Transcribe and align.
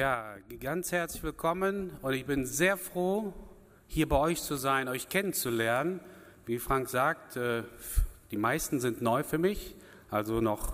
Ja, 0.00 0.36
ganz 0.60 0.92
herzlich 0.92 1.22
willkommen 1.22 1.90
und 2.00 2.14
ich 2.14 2.24
bin 2.24 2.46
sehr 2.46 2.78
froh, 2.78 3.34
hier 3.86 4.08
bei 4.08 4.16
euch 4.16 4.40
zu 4.40 4.56
sein, 4.56 4.88
euch 4.88 5.10
kennenzulernen. 5.10 6.00
Wie 6.46 6.58
Frank 6.58 6.88
sagt, 6.88 7.36
äh, 7.36 7.64
die 8.30 8.38
meisten 8.38 8.80
sind 8.80 9.02
neu 9.02 9.22
für 9.24 9.36
mich, 9.36 9.76
also 10.10 10.40
noch, 10.40 10.72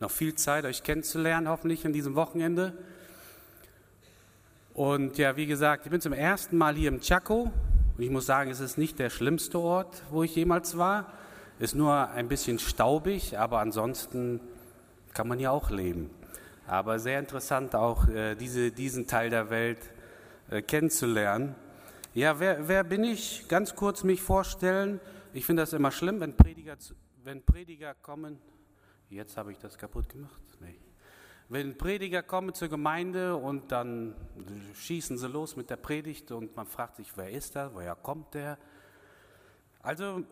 noch 0.00 0.10
viel 0.10 0.34
Zeit, 0.34 0.64
euch 0.64 0.82
kennenzulernen, 0.82 1.48
hoffentlich 1.48 1.86
an 1.86 1.92
diesem 1.92 2.16
Wochenende. 2.16 2.76
Und 4.74 5.16
ja, 5.16 5.36
wie 5.36 5.46
gesagt, 5.46 5.86
ich 5.86 5.92
bin 5.92 6.00
zum 6.00 6.12
ersten 6.12 6.58
Mal 6.58 6.74
hier 6.74 6.88
im 6.88 7.00
Chaco 7.00 7.52
und 7.96 8.02
ich 8.02 8.10
muss 8.10 8.26
sagen, 8.26 8.50
es 8.50 8.58
ist 8.58 8.78
nicht 8.78 8.98
der 8.98 9.10
schlimmste 9.10 9.60
Ort, 9.60 10.02
wo 10.10 10.24
ich 10.24 10.34
jemals 10.34 10.76
war. 10.76 11.12
Ist 11.60 11.76
nur 11.76 12.08
ein 12.08 12.26
bisschen 12.26 12.58
staubig, 12.58 13.38
aber 13.38 13.60
ansonsten 13.60 14.40
kann 15.14 15.28
man 15.28 15.38
hier 15.38 15.52
auch 15.52 15.70
leben. 15.70 16.10
Aber 16.66 16.98
sehr 16.98 17.18
interessant 17.18 17.74
auch 17.74 18.08
äh, 18.08 18.34
diese, 18.34 18.72
diesen 18.72 19.06
Teil 19.06 19.30
der 19.30 19.50
Welt 19.50 19.78
äh, 20.50 20.62
kennenzulernen. 20.62 21.54
Ja, 22.14 22.40
wer, 22.40 22.66
wer 22.66 22.82
bin 22.82 23.04
ich? 23.04 23.46
Ganz 23.48 23.74
kurz 23.74 24.02
mich 24.02 24.22
vorstellen. 24.22 25.00
Ich 25.32 25.44
finde 25.44 25.62
das 25.62 25.72
immer 25.72 25.90
schlimm, 25.90 26.18
wenn 26.20 26.36
Prediger, 26.36 26.76
wenn 27.22 27.44
Prediger 27.44 27.94
kommen. 27.94 28.38
Jetzt 29.10 29.36
habe 29.36 29.52
ich 29.52 29.58
das 29.58 29.78
kaputt 29.78 30.08
gemacht. 30.08 30.40
Nee. 30.60 30.80
Wenn 31.48 31.78
Prediger 31.78 32.24
kommen 32.24 32.54
zur 32.54 32.68
Gemeinde 32.68 33.36
und 33.36 33.70
dann 33.70 34.16
schießen 34.74 35.16
sie 35.18 35.28
los 35.28 35.54
mit 35.54 35.70
der 35.70 35.76
Predigt 35.76 36.32
und 36.32 36.56
man 36.56 36.66
fragt 36.66 36.96
sich, 36.96 37.16
wer 37.16 37.30
ist 37.30 37.54
das, 37.54 37.72
woher 37.72 37.94
kommt 37.94 38.34
der? 38.34 38.58
Also, 39.80 40.24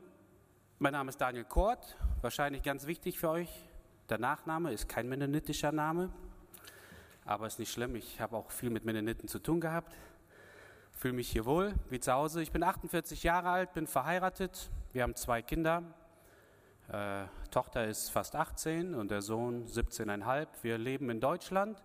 mein 0.80 0.92
Name 0.92 1.11
ist 1.11 1.20
Daniel 1.20 1.45
Kort, 1.45 1.97
wahrscheinlich 2.20 2.64
ganz 2.64 2.86
wichtig 2.89 3.20
für 3.20 3.30
euch. 3.30 3.69
Der 4.08 4.19
Nachname 4.19 4.73
ist 4.73 4.89
kein 4.89 5.08
mennonitischer 5.08 5.70
Name, 5.70 6.11
aber 7.25 7.47
ist 7.47 7.58
nicht 7.58 7.72
schlimm. 7.72 7.97
Ich 7.97 8.20
habe 8.20 8.36
auch 8.36 8.50
viel 8.50 8.70
mit 8.70 8.84
Mennoniten 8.84 9.28
zu 9.28 9.39
tun 9.39 9.61
gehabt. 9.61 9.94
Fühle 10.92 11.14
mich 11.14 11.30
hier 11.30 11.44
wohl, 11.44 11.75
wie 11.91 12.00
zu 12.00 12.12
Hause. 12.12 12.42
Ich 12.42 12.53
bin 12.53 12.62
48 12.62 13.22
Jahre 13.22 13.50
alt, 13.50 13.72
bin 13.72 13.86
verheiratet. 13.86 14.70
Wir 14.92 15.03
haben 15.03 15.14
zwei 15.17 15.42
Kinder. 15.42 15.83
Äh, 16.89 17.25
Tochter 17.50 17.86
ist 17.86 18.11
fast 18.11 18.36
18 18.36 18.95
und 18.95 19.11
der 19.11 19.22
Sohn 19.22 19.67
17,5. 19.67 20.47
Wir 20.62 20.78
leben 20.78 21.08
in 21.08 21.20
Deutschland 21.20 21.83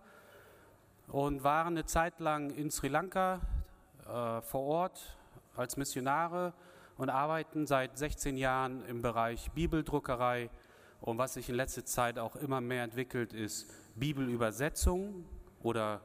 und 1.08 1.42
waren 1.42 1.74
eine 1.74 1.86
Zeit 1.86 2.20
lang 2.20 2.50
in 2.50 2.70
Sri 2.70 2.88
Lanka 2.88 3.40
äh, 4.06 4.42
vor 4.42 4.62
Ort 4.62 5.16
als 5.56 5.76
Missionare 5.76 6.52
und 6.96 7.08
arbeiten 7.08 7.66
seit 7.66 7.96
16 7.96 8.36
Jahren 8.36 8.84
im 8.84 9.00
Bereich 9.00 9.50
Bibeldruckerei 9.52 10.50
und 11.00 11.16
was 11.16 11.34
sich 11.34 11.48
in 11.48 11.54
letzter 11.54 11.84
Zeit 11.84 12.18
auch 12.18 12.36
immer 12.36 12.60
mehr 12.60 12.84
entwickelt, 12.84 13.32
ist 13.32 13.72
Bibelübersetzung 13.96 15.24
oder 15.62 16.00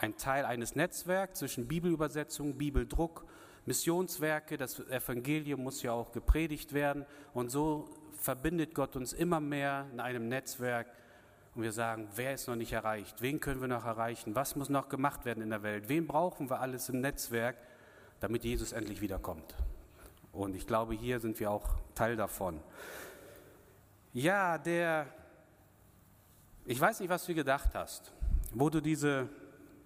ein 0.00 0.16
Teil 0.16 0.44
eines 0.44 0.74
Netzwerks 0.74 1.38
zwischen 1.38 1.68
Bibelübersetzung, 1.68 2.58
Bibeldruck, 2.58 3.24
Missionswerke. 3.66 4.56
Das 4.56 4.80
Evangelium 4.80 5.62
muss 5.62 5.82
ja 5.82 5.92
auch 5.92 6.12
gepredigt 6.12 6.72
werden. 6.72 7.06
Und 7.34 7.50
so 7.50 7.88
verbindet 8.18 8.74
Gott 8.74 8.96
uns 8.96 9.12
immer 9.12 9.40
mehr 9.40 9.86
in 9.92 10.00
einem 10.00 10.28
Netzwerk. 10.28 10.88
Und 11.54 11.62
wir 11.62 11.72
sagen, 11.72 12.08
wer 12.16 12.34
ist 12.34 12.48
noch 12.48 12.56
nicht 12.56 12.72
erreicht? 12.72 13.20
Wen 13.20 13.38
können 13.38 13.60
wir 13.60 13.68
noch 13.68 13.84
erreichen? 13.84 14.34
Was 14.34 14.56
muss 14.56 14.68
noch 14.68 14.88
gemacht 14.88 15.24
werden 15.24 15.42
in 15.42 15.50
der 15.50 15.62
Welt? 15.62 15.88
Wen 15.88 16.06
brauchen 16.06 16.48
wir 16.48 16.60
alles 16.60 16.88
im 16.88 17.00
Netzwerk, 17.00 17.56
damit 18.20 18.44
Jesus 18.44 18.72
endlich 18.72 19.00
wiederkommt? 19.00 19.54
Und 20.32 20.56
ich 20.56 20.66
glaube, 20.66 20.94
hier 20.94 21.20
sind 21.20 21.38
wir 21.38 21.50
auch 21.50 21.68
Teil 21.94 22.16
davon. 22.16 22.60
Ja, 24.14 24.56
der, 24.56 25.06
ich 26.64 26.80
weiß 26.80 27.00
nicht, 27.00 27.08
was 27.08 27.26
du 27.26 27.34
gedacht 27.34 27.74
hast, 27.74 28.12
wo 28.52 28.70
du 28.70 28.80
diese 28.80 29.28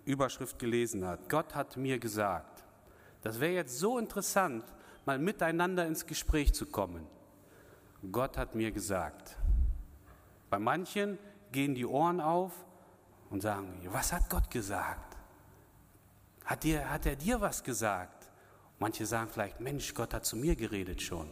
Überschrift 0.05 0.59
gelesen 0.59 1.05
hast. 1.07 1.29
Gott 1.29 1.55
hat 1.55 1.77
mir 1.77 1.99
gesagt. 1.99 2.65
Das 3.23 3.41
wäre 3.41 3.53
jetzt 3.53 3.79
so 3.79 3.99
interessant, 3.99 4.65
mal 5.05 5.19
miteinander 5.19 5.87
ins 5.87 6.07
Gespräch 6.07 6.55
zu 6.55 6.67
kommen. 6.67 7.07
Gott 8.13 8.37
hat 8.37 8.55
mir 8.55 8.71
gesagt. 8.71 9.37
Bei 10.51 10.59
manchen 10.59 11.19
gehen 11.51 11.75
die 11.75 11.87
Ohren 11.87 12.21
auf 12.21 12.53
und 13.31 13.41
sagen, 13.41 13.81
was 13.91 14.13
hat 14.13 14.29
Gott 14.31 14.51
gesagt? 14.51 15.17
Hat, 16.45 16.63
dir, 16.63 16.89
hat 16.89 17.07
er 17.07 17.17
dir 17.17 17.41
was 17.41 17.65
gesagt? 17.65 18.31
Manche 18.79 19.07
sagen 19.07 19.31
vielleicht, 19.33 19.61
Mensch, 19.61 19.93
Gott 19.95 20.15
hat 20.15 20.25
zu 20.25 20.37
mir 20.37 20.55
geredet 20.55 21.03
schon. 21.03 21.31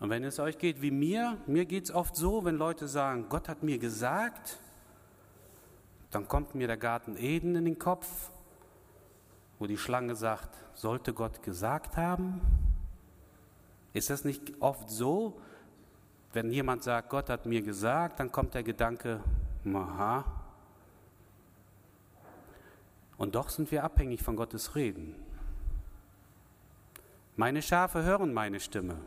Und 0.00 0.10
wenn 0.10 0.22
es 0.22 0.38
euch 0.38 0.58
geht 0.58 0.80
wie 0.80 0.90
mir, 0.90 1.38
mir 1.46 1.64
geht 1.64 1.84
es 1.84 1.90
oft 1.90 2.14
so, 2.14 2.44
wenn 2.44 2.56
Leute 2.56 2.86
sagen, 2.86 3.26
Gott 3.28 3.48
hat 3.48 3.62
mir 3.62 3.78
gesagt, 3.78 4.58
dann 6.10 6.28
kommt 6.28 6.54
mir 6.54 6.68
der 6.68 6.76
Garten 6.76 7.16
Eden 7.16 7.56
in 7.56 7.64
den 7.64 7.78
Kopf, 7.78 8.30
wo 9.58 9.66
die 9.66 9.76
Schlange 9.76 10.14
sagt, 10.14 10.56
sollte 10.74 11.12
Gott 11.12 11.42
gesagt 11.42 11.96
haben? 11.96 12.40
Ist 13.92 14.10
das 14.10 14.24
nicht 14.24 14.52
oft 14.60 14.88
so, 14.88 15.40
wenn 16.32 16.52
jemand 16.52 16.84
sagt, 16.84 17.10
Gott 17.10 17.28
hat 17.28 17.46
mir 17.46 17.62
gesagt, 17.62 18.20
dann 18.20 18.30
kommt 18.30 18.54
der 18.54 18.62
Gedanke, 18.62 19.20
aha. 19.66 20.24
Und 23.16 23.34
doch 23.34 23.48
sind 23.48 23.68
wir 23.72 23.82
abhängig 23.82 24.22
von 24.22 24.36
Gottes 24.36 24.76
Reden. 24.76 25.16
Meine 27.34 27.62
Schafe 27.62 28.04
hören 28.04 28.32
meine 28.32 28.60
Stimme 28.60 28.98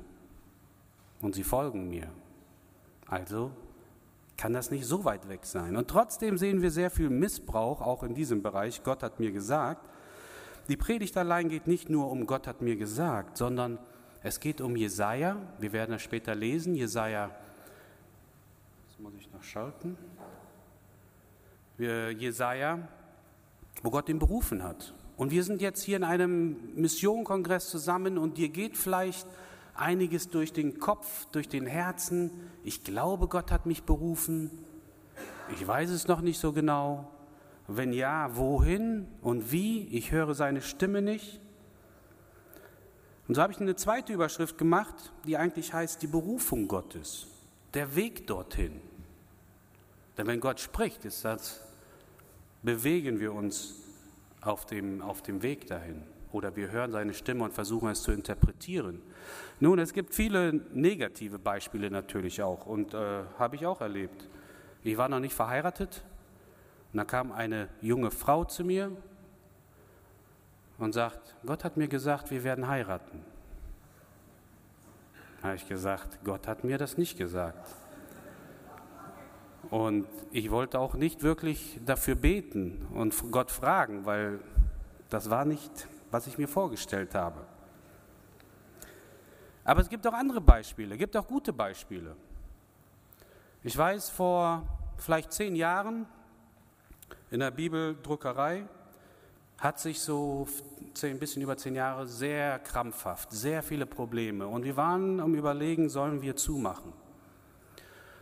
und 1.21 1.35
sie 1.35 1.43
folgen 1.43 1.89
mir. 1.89 2.09
Also 3.07 3.51
kann 4.37 4.53
das 4.53 4.71
nicht 4.71 4.85
so 4.85 5.05
weit 5.05 5.29
weg 5.29 5.45
sein. 5.45 5.75
Und 5.75 5.87
trotzdem 5.87 6.37
sehen 6.37 6.61
wir 6.61 6.71
sehr 6.71 6.89
viel 6.89 7.09
Missbrauch 7.09 7.81
auch 7.81 8.03
in 8.03 8.15
diesem 8.15 8.41
Bereich. 8.41 8.83
Gott 8.83 9.03
hat 9.03 9.19
mir 9.19 9.31
gesagt. 9.31 9.87
Die 10.67 10.77
Predigt 10.77 11.15
allein 11.17 11.49
geht 11.49 11.67
nicht 11.67 11.89
nur 11.89 12.09
um 12.09 12.25
Gott 12.25 12.47
hat 12.47 12.61
mir 12.61 12.75
gesagt, 12.75 13.37
sondern 13.37 13.77
es 14.23 14.39
geht 14.39 14.61
um 14.61 14.75
Jesaja. 14.75 15.35
Wir 15.59 15.73
werden 15.73 15.91
das 15.91 16.01
später 16.01 16.33
lesen. 16.33 16.75
Jesaja, 16.75 17.29
das 18.87 18.99
muss 18.99 19.13
ich 19.15 19.31
noch 19.31 19.43
schalten. 19.43 19.97
Jesaja, 21.77 22.87
wo 23.81 23.89
Gott 23.89 24.09
ihn 24.09 24.19
berufen 24.19 24.63
hat. 24.63 24.93
Und 25.17 25.31
wir 25.31 25.43
sind 25.43 25.61
jetzt 25.61 25.83
hier 25.83 25.97
in 25.97 26.03
einem 26.03 26.73
Missionkongress 26.75 27.69
zusammen 27.69 28.17
und 28.17 28.37
dir 28.37 28.49
geht 28.49 28.77
vielleicht 28.77 29.27
einiges 29.75 30.29
durch 30.29 30.53
den 30.53 30.79
Kopf, 30.79 31.25
durch 31.31 31.49
den 31.49 31.65
Herzen. 31.65 32.31
Ich 32.63 32.83
glaube, 32.83 33.27
Gott 33.27 33.51
hat 33.51 33.65
mich 33.65 33.83
berufen. 33.83 34.51
Ich 35.53 35.65
weiß 35.65 35.89
es 35.89 36.07
noch 36.07 36.21
nicht 36.21 36.39
so 36.39 36.53
genau. 36.53 37.11
Wenn 37.67 37.93
ja, 37.93 38.35
wohin 38.35 39.07
und 39.21 39.51
wie? 39.51 39.87
Ich 39.87 40.11
höre 40.11 40.33
seine 40.35 40.61
Stimme 40.61 41.01
nicht. 41.01 41.39
Und 43.27 43.35
so 43.35 43.41
habe 43.41 43.53
ich 43.53 43.61
eine 43.61 43.75
zweite 43.75 44.11
Überschrift 44.13 44.57
gemacht, 44.57 45.13
die 45.25 45.37
eigentlich 45.37 45.73
heißt 45.73 46.01
die 46.01 46.07
Berufung 46.07 46.67
Gottes, 46.67 47.27
der 47.73 47.95
Weg 47.95 48.27
dorthin. 48.27 48.81
Denn 50.17 50.27
wenn 50.27 50.39
Gott 50.39 50.59
spricht, 50.59 51.05
ist 51.05 51.23
das, 51.23 51.61
bewegen 52.61 53.19
wir 53.19 53.33
uns 53.33 53.75
auf 54.41 54.65
dem, 54.65 55.01
auf 55.01 55.21
dem 55.21 55.41
Weg 55.43 55.67
dahin. 55.67 56.03
Oder 56.31 56.55
wir 56.55 56.71
hören 56.71 56.91
seine 56.91 57.13
Stimme 57.13 57.43
und 57.43 57.53
versuchen 57.53 57.89
es 57.89 58.03
zu 58.03 58.11
interpretieren. 58.11 59.01
Nun, 59.59 59.79
es 59.79 59.93
gibt 59.93 60.13
viele 60.13 60.53
negative 60.73 61.39
Beispiele 61.39 61.91
natürlich 61.91 62.41
auch 62.41 62.65
und 62.65 62.93
äh, 62.93 63.23
habe 63.37 63.55
ich 63.55 63.65
auch 63.65 63.81
erlebt. 63.81 64.29
Ich 64.83 64.97
war 64.97 65.09
noch 65.09 65.19
nicht 65.19 65.33
verheiratet 65.33 66.03
und 66.93 66.97
da 66.97 67.03
kam 67.05 67.31
eine 67.31 67.69
junge 67.81 68.11
Frau 68.11 68.45
zu 68.45 68.63
mir 68.63 68.91
und 70.77 70.93
sagt, 70.93 71.35
Gott 71.45 71.63
hat 71.63 71.77
mir 71.77 71.87
gesagt, 71.87 72.31
wir 72.31 72.43
werden 72.43 72.67
heiraten. 72.67 73.23
Da 75.41 75.49
habe 75.49 75.55
ich 75.55 75.67
gesagt, 75.67 76.19
Gott 76.23 76.47
hat 76.47 76.63
mir 76.63 76.77
das 76.77 76.97
nicht 76.97 77.17
gesagt. 77.17 77.75
Und 79.69 80.07
ich 80.31 80.51
wollte 80.51 80.79
auch 80.79 80.95
nicht 80.95 81.23
wirklich 81.23 81.79
dafür 81.85 82.15
beten 82.15 82.85
und 82.93 83.15
Gott 83.31 83.51
fragen, 83.51 84.05
weil 84.05 84.39
das 85.09 85.29
war 85.29 85.45
nicht, 85.45 85.87
was 86.11 86.27
ich 86.27 86.37
mir 86.37 86.47
vorgestellt 86.47 87.15
habe. 87.15 87.45
Aber 89.63 89.81
es 89.81 89.89
gibt 89.89 90.05
auch 90.05 90.13
andere 90.13 90.41
Beispiele, 90.41 90.95
es 90.95 90.99
gibt 90.99 91.15
auch 91.15 91.27
gute 91.27 91.53
Beispiele. 91.53 92.15
Ich 93.63 93.77
weiß, 93.77 94.09
vor 94.09 94.67
vielleicht 94.97 95.31
zehn 95.31 95.55
Jahren 95.55 96.05
in 97.29 97.39
der 97.39 97.51
Bibeldruckerei 97.51 98.67
hat 99.59 99.79
sich 99.79 99.99
so 100.01 100.47
ein 101.03 101.19
bisschen 101.19 101.43
über 101.43 101.55
zehn 101.55 101.75
Jahre 101.75 102.07
sehr 102.07 102.57
krampfhaft, 102.59 103.31
sehr 103.31 103.61
viele 103.61 103.85
Probleme. 103.85 104.47
Und 104.47 104.63
wir 104.63 104.75
waren 104.75 105.19
am 105.19 105.35
Überlegen, 105.35 105.89
sollen 105.89 106.21
wir 106.21 106.35
zumachen? 106.35 106.91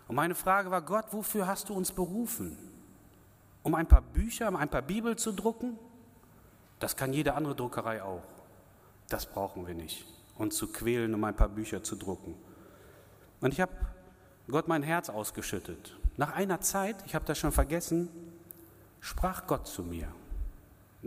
Und 0.10 0.16
meine 0.16 0.36
Frage 0.36 0.70
war, 0.70 0.82
Gott, 0.82 1.06
wofür 1.12 1.48
hast 1.48 1.70
du 1.70 1.74
uns 1.74 1.92
berufen? 1.92 2.58
Um 3.64 3.76
ein 3.76 3.88
paar 3.88 4.02
Bücher, 4.02 4.50
um 4.50 4.58
ein 4.58 4.68
paar 4.68 4.82
Bibel 4.82 5.16
zu 5.16 5.32
drucken? 5.32 5.80
Das 6.80 6.96
kann 6.96 7.14
jede 7.14 7.34
andere 7.34 7.56
Druckerei 7.56 8.02
auch. 8.02 8.24
Das 9.10 9.26
brauchen 9.26 9.68
wir 9.68 9.76
nicht 9.76 10.06
und 10.40 10.54
zu 10.54 10.72
quälen, 10.72 11.14
um 11.14 11.24
ein 11.26 11.36
paar 11.36 11.50
Bücher 11.50 11.84
zu 11.84 11.96
drucken. 11.96 12.34
Und 13.42 13.54
ich 13.54 13.62
habe 13.62 13.74
Gott 14.48 14.68
mein 14.68 14.84
Herz 14.84 15.10
ausgeschüttet. 15.10 15.96
Nach 16.18 16.34
einer 16.34 16.62
Zeit, 16.62 16.96
ich 17.06 17.14
habe 17.14 17.26
das 17.26 17.38
schon 17.38 17.52
vergessen, 17.52 18.10
sprach 19.02 19.46
Gott 19.48 19.68
zu 19.68 19.84
mir. 19.84 20.08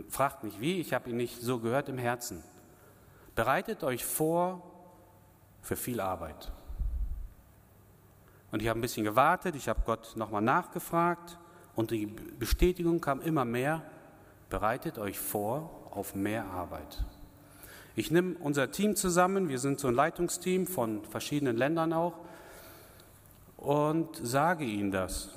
Fragt 0.08 0.44
nicht 0.44 0.60
wie, 0.60 0.80
ich 0.80 0.92
habe 0.92 1.10
ihn 1.10 1.16
nicht 1.16 1.40
so 1.40 1.58
gehört 1.58 1.88
im 1.88 1.98
Herzen. 1.98 2.44
Bereitet 3.34 3.82
euch 3.82 4.04
vor 4.04 4.62
für 5.62 5.76
viel 5.76 6.00
Arbeit. 6.00 6.52
Und 8.50 8.60
ich 8.60 8.68
habe 8.68 8.78
ein 8.78 8.82
bisschen 8.82 9.04
gewartet, 9.04 9.56
ich 9.56 9.68
habe 9.68 9.80
Gott 9.86 10.12
nochmal 10.16 10.42
nachgefragt 10.42 11.38
und 11.74 11.90
die 11.90 12.06
Bestätigung 12.06 13.00
kam 13.00 13.22
immer 13.22 13.46
mehr, 13.46 13.82
bereitet 14.52 14.98
euch 14.98 15.18
vor 15.18 15.70
auf 15.92 16.14
mehr 16.14 16.44
Arbeit. 16.44 17.02
Ich 17.96 18.10
nehme 18.10 18.36
unser 18.38 18.70
Team 18.70 18.96
zusammen, 18.96 19.48
wir 19.48 19.58
sind 19.58 19.80
so 19.80 19.88
ein 19.88 19.94
Leitungsteam 19.94 20.66
von 20.66 21.02
verschiedenen 21.06 21.56
Ländern 21.56 21.94
auch, 21.94 22.12
und 23.56 24.08
sage 24.22 24.64
ihnen 24.64 24.90
das. 24.90 25.30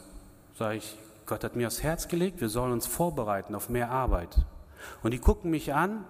Sage 0.58 0.78
ich, 0.78 0.98
Gott 1.26 1.46
hat 1.46 1.56
mir 1.56 1.68
aufs 1.68 1.82
Herz 1.82 2.10
gelegt, 2.10 2.42
wir 2.42 2.50
sollen 2.50 2.74
uns 2.74 2.88
vorbereiten 2.88 3.56
auf 3.56 3.70
mehr 3.70 3.90
Arbeit. 3.90 4.36
Und 5.02 5.12
die 5.12 5.20
gucken 5.20 5.50
mich 5.50 5.74
an, 5.74 6.04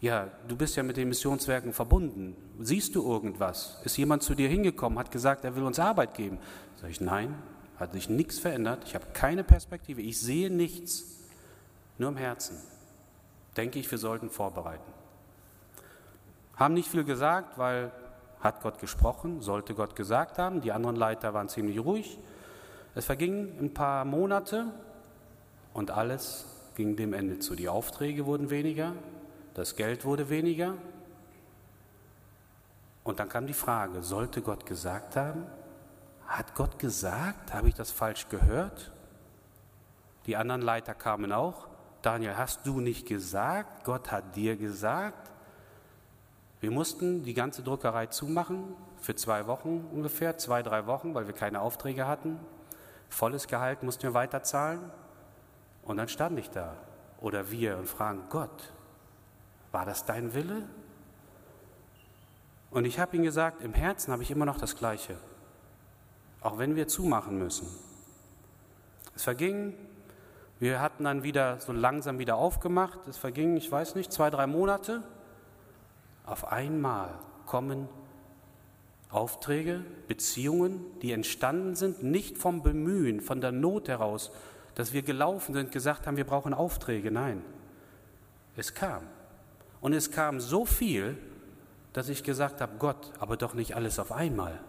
ja, 0.00 0.28
du 0.48 0.56
bist 0.56 0.74
ja 0.74 0.82
mit 0.82 0.96
den 0.96 1.08
Missionswerken 1.08 1.72
verbunden. 1.72 2.34
Siehst 2.58 2.96
du 2.96 3.08
irgendwas? 3.08 3.80
Ist 3.84 3.96
jemand 3.98 4.24
zu 4.24 4.34
dir 4.34 4.48
hingekommen, 4.48 4.98
hat 4.98 5.12
gesagt, 5.12 5.44
er 5.44 5.54
will 5.54 5.62
uns 5.62 5.78
Arbeit 5.78 6.14
geben? 6.14 6.38
Sag 6.80 6.90
ich, 6.90 7.00
nein, 7.00 7.36
hat 7.78 7.92
sich 7.92 8.08
nichts 8.08 8.40
verändert. 8.40 8.82
Ich 8.84 8.96
habe 8.96 9.06
keine 9.12 9.44
Perspektive. 9.44 10.02
Ich 10.02 10.18
sehe 10.20 10.50
nichts. 10.50 11.12
Nur 11.98 12.10
im 12.10 12.16
Herzen. 12.16 12.58
Denke 13.56 13.78
ich, 13.78 13.90
wir 13.90 13.98
sollten 13.98 14.30
vorbereiten. 14.30 14.92
Haben 16.56 16.74
nicht 16.74 16.90
viel 16.90 17.04
gesagt, 17.04 17.58
weil 17.58 17.90
hat 18.40 18.62
Gott 18.62 18.78
gesprochen, 18.78 19.40
sollte 19.40 19.74
Gott 19.74 19.96
gesagt 19.96 20.38
haben. 20.38 20.60
Die 20.60 20.72
anderen 20.72 20.96
Leiter 20.96 21.34
waren 21.34 21.48
ziemlich 21.48 21.78
ruhig. 21.78 22.18
Es 22.94 23.04
vergingen 23.04 23.58
ein 23.60 23.74
paar 23.74 24.04
Monate 24.04 24.66
und 25.74 25.90
alles 25.90 26.46
ging 26.74 26.96
dem 26.96 27.12
Ende 27.12 27.38
zu. 27.38 27.54
Die 27.54 27.68
Aufträge 27.68 28.26
wurden 28.26 28.50
weniger, 28.50 28.92
das 29.54 29.76
Geld 29.76 30.04
wurde 30.04 30.28
weniger. 30.28 30.74
Und 33.04 33.20
dann 33.20 33.28
kam 33.28 33.46
die 33.46 33.54
Frage, 33.54 34.02
sollte 34.02 34.42
Gott 34.42 34.66
gesagt 34.66 35.16
haben? 35.16 35.46
Hat 36.26 36.54
Gott 36.54 36.78
gesagt? 36.78 37.54
Habe 37.54 37.68
ich 37.68 37.74
das 37.74 37.90
falsch 37.90 38.28
gehört? 38.28 38.92
Die 40.26 40.36
anderen 40.36 40.62
Leiter 40.62 40.94
kamen 40.94 41.32
auch. 41.32 41.68
Daniel, 42.06 42.36
hast 42.36 42.64
du 42.64 42.78
nicht 42.78 43.08
gesagt? 43.08 43.82
Gott 43.82 44.12
hat 44.12 44.36
dir 44.36 44.56
gesagt? 44.56 45.28
Wir 46.60 46.70
mussten 46.70 47.24
die 47.24 47.34
ganze 47.34 47.64
Druckerei 47.64 48.06
zumachen 48.06 48.76
für 49.00 49.16
zwei 49.16 49.48
Wochen 49.48 49.84
ungefähr, 49.92 50.38
zwei, 50.38 50.62
drei 50.62 50.86
Wochen, 50.86 51.16
weil 51.16 51.26
wir 51.26 51.34
keine 51.34 51.60
Aufträge 51.60 52.06
hatten. 52.06 52.38
Volles 53.08 53.48
Gehalt 53.48 53.82
mussten 53.82 54.04
wir 54.04 54.14
weiterzahlen. 54.14 54.92
Und 55.82 55.96
dann 55.96 56.06
stand 56.06 56.38
ich 56.38 56.48
da 56.48 56.76
oder 57.20 57.50
wir 57.50 57.76
und 57.76 57.88
fragen, 57.88 58.22
Gott, 58.30 58.72
war 59.72 59.84
das 59.84 60.04
dein 60.04 60.32
Wille? 60.32 60.62
Und 62.70 62.84
ich 62.84 63.00
habe 63.00 63.16
ihm 63.16 63.24
gesagt, 63.24 63.62
im 63.62 63.74
Herzen 63.74 64.12
habe 64.12 64.22
ich 64.22 64.30
immer 64.30 64.46
noch 64.46 64.58
das 64.58 64.76
Gleiche, 64.76 65.16
auch 66.40 66.56
wenn 66.58 66.76
wir 66.76 66.86
zumachen 66.86 67.36
müssen. 67.36 67.66
Es 69.16 69.24
verging, 69.24 69.74
wir 70.58 70.80
hatten 70.80 71.04
dann 71.04 71.22
wieder 71.22 71.60
so 71.60 71.72
langsam 71.72 72.18
wieder 72.18 72.36
aufgemacht, 72.36 73.06
es 73.06 73.18
vergingen, 73.18 73.56
ich 73.56 73.70
weiß 73.70 73.94
nicht, 73.94 74.12
zwei, 74.12 74.30
drei 74.30 74.46
Monate. 74.46 75.02
Auf 76.24 76.50
einmal 76.50 77.10
kommen 77.44 77.88
Aufträge, 79.10 79.84
Beziehungen, 80.08 80.80
die 81.02 81.12
entstanden 81.12 81.74
sind, 81.74 82.02
nicht 82.02 82.38
vom 82.38 82.62
Bemühen, 82.62 83.20
von 83.20 83.40
der 83.40 83.52
Not 83.52 83.88
heraus, 83.88 84.32
dass 84.74 84.92
wir 84.92 85.02
gelaufen 85.02 85.54
sind, 85.54 85.72
gesagt 85.72 86.06
haben, 86.06 86.16
wir 86.16 86.24
brauchen 86.24 86.54
Aufträge. 86.54 87.10
Nein, 87.10 87.42
es 88.56 88.74
kam. 88.74 89.02
Und 89.80 89.92
es 89.92 90.10
kam 90.10 90.40
so 90.40 90.64
viel, 90.64 91.16
dass 91.92 92.08
ich 92.08 92.24
gesagt 92.24 92.60
habe, 92.60 92.76
Gott, 92.78 93.12
aber 93.20 93.36
doch 93.36 93.54
nicht 93.54 93.76
alles 93.76 93.98
auf 93.98 94.10
einmal. 94.10 94.60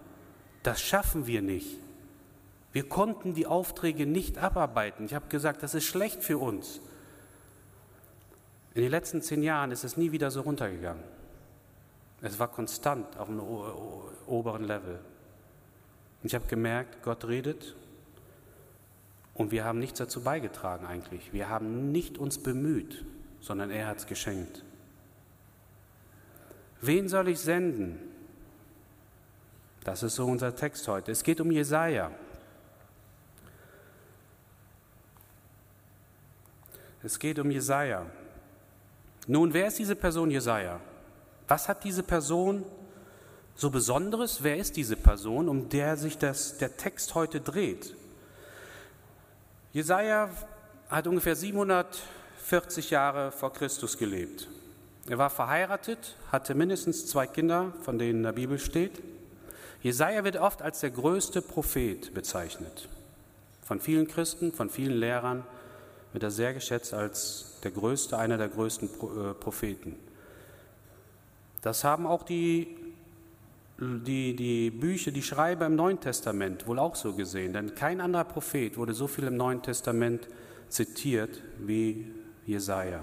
Das 0.63 0.81
schaffen 0.81 1.27
wir 1.27 1.41
nicht. 1.41 1.79
Wir 2.77 2.87
konnten 2.87 3.33
die 3.33 3.47
Aufträge 3.47 4.05
nicht 4.05 4.37
abarbeiten. 4.37 5.03
Ich 5.03 5.15
habe 5.15 5.29
gesagt, 5.29 5.63
das 5.63 5.73
ist 5.73 5.85
schlecht 5.85 6.23
für 6.23 6.37
uns. 6.37 6.79
In 8.75 8.83
den 8.83 8.91
letzten 8.91 9.23
zehn 9.23 9.41
Jahren 9.41 9.71
ist 9.71 9.83
es 9.83 9.97
nie 9.97 10.11
wieder 10.11 10.29
so 10.29 10.41
runtergegangen. 10.41 11.01
Es 12.21 12.37
war 12.37 12.49
konstant 12.49 13.17
auf 13.17 13.29
einem 13.29 13.41
oberen 14.27 14.63
Level. 14.63 14.99
Und 16.21 16.27
ich 16.27 16.35
habe 16.35 16.45
gemerkt, 16.45 17.01
Gott 17.01 17.27
redet 17.27 17.75
und 19.33 19.49
wir 19.49 19.65
haben 19.65 19.79
nichts 19.79 19.97
dazu 19.97 20.21
beigetragen 20.21 20.85
eigentlich. 20.85 21.33
Wir 21.33 21.49
haben 21.49 21.91
nicht 21.91 22.19
uns 22.19 22.37
bemüht, 22.37 23.03
sondern 23.41 23.71
er 23.71 23.87
hat 23.87 23.97
es 23.97 24.05
geschenkt. 24.05 24.63
Wen 26.81 27.09
soll 27.09 27.29
ich 27.29 27.39
senden? 27.39 27.97
Das 29.83 30.03
ist 30.03 30.13
so 30.13 30.27
unser 30.27 30.55
Text 30.55 30.87
heute. 30.87 31.11
Es 31.11 31.23
geht 31.23 31.41
um 31.41 31.49
Jesaja. 31.49 32.11
Es 37.07 37.19
geht 37.19 37.39
um 37.39 37.49
Jesaja. 37.49 38.05
Nun, 39.27 39.53
wer 39.53 39.67
ist 39.67 39.79
diese 39.79 39.95
Person 39.95 40.29
Jesaja? 40.29 40.81
Was 41.47 41.69
hat 41.69 41.85
diese 41.85 42.03
Person 42.03 42.65
so 43.55 43.69
Besonderes? 43.69 44.43
Wer 44.43 44.57
ist 44.57 44.75
diese 44.75 44.97
Person, 44.97 45.47
um 45.47 45.69
der 45.69 45.95
sich 45.95 46.17
das, 46.17 46.57
der 46.57 46.75
Text 46.75 47.15
heute 47.15 47.39
dreht? 47.39 47.95
Jesaja 49.71 50.29
hat 50.89 51.07
ungefähr 51.07 51.37
740 51.37 52.89
Jahre 52.89 53.31
vor 53.31 53.53
Christus 53.53 53.97
gelebt. 53.97 54.49
Er 55.07 55.17
war 55.17 55.29
verheiratet, 55.29 56.17
hatte 56.33 56.55
mindestens 56.55 57.07
zwei 57.07 57.25
Kinder, 57.25 57.71
von 57.83 57.97
denen 57.97 58.17
in 58.17 58.23
der 58.23 58.33
Bibel 58.33 58.59
steht. 58.59 59.01
Jesaja 59.81 60.25
wird 60.25 60.35
oft 60.35 60.61
als 60.61 60.81
der 60.81 60.91
größte 60.91 61.41
Prophet 61.41 62.13
bezeichnet. 62.13 62.89
Von 63.63 63.79
vielen 63.79 64.09
Christen, 64.09 64.51
von 64.51 64.69
vielen 64.69 64.99
Lehrern 64.99 65.45
wird 66.13 66.23
er 66.23 66.31
sehr 66.31 66.53
geschätzt 66.53 66.93
als 66.93 67.59
der 67.63 67.71
größte, 67.71 68.17
einer 68.17 68.37
der 68.37 68.49
größten 68.49 68.89
äh, 68.89 69.33
Propheten. 69.33 69.95
Das 71.61 71.83
haben 71.83 72.05
auch 72.05 72.23
die, 72.23 72.75
die, 73.79 74.35
die 74.35 74.71
Bücher, 74.71 75.11
die 75.11 75.21
Schreiber 75.21 75.65
im 75.65 75.75
Neuen 75.75 75.99
Testament 75.99 76.67
wohl 76.67 76.79
auch 76.79 76.95
so 76.95 77.13
gesehen. 77.13 77.53
Denn 77.53 77.75
kein 77.75 78.01
anderer 78.01 78.23
Prophet 78.23 78.77
wurde 78.77 78.93
so 78.93 79.07
viel 79.07 79.25
im 79.25 79.37
Neuen 79.37 79.61
Testament 79.61 80.27
zitiert 80.69 81.41
wie 81.59 82.13
Jesaja. 82.45 83.01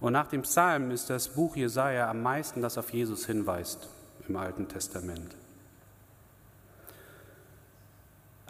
Und 0.00 0.14
nach 0.14 0.28
dem 0.28 0.42
Psalm 0.42 0.90
ist 0.90 1.10
das 1.10 1.28
Buch 1.28 1.56
Jesaja 1.56 2.10
am 2.10 2.22
meisten, 2.22 2.60
das 2.60 2.78
auf 2.78 2.92
Jesus 2.92 3.26
hinweist 3.26 3.88
im 4.28 4.36
Alten 4.36 4.66
Testament. 4.68 5.36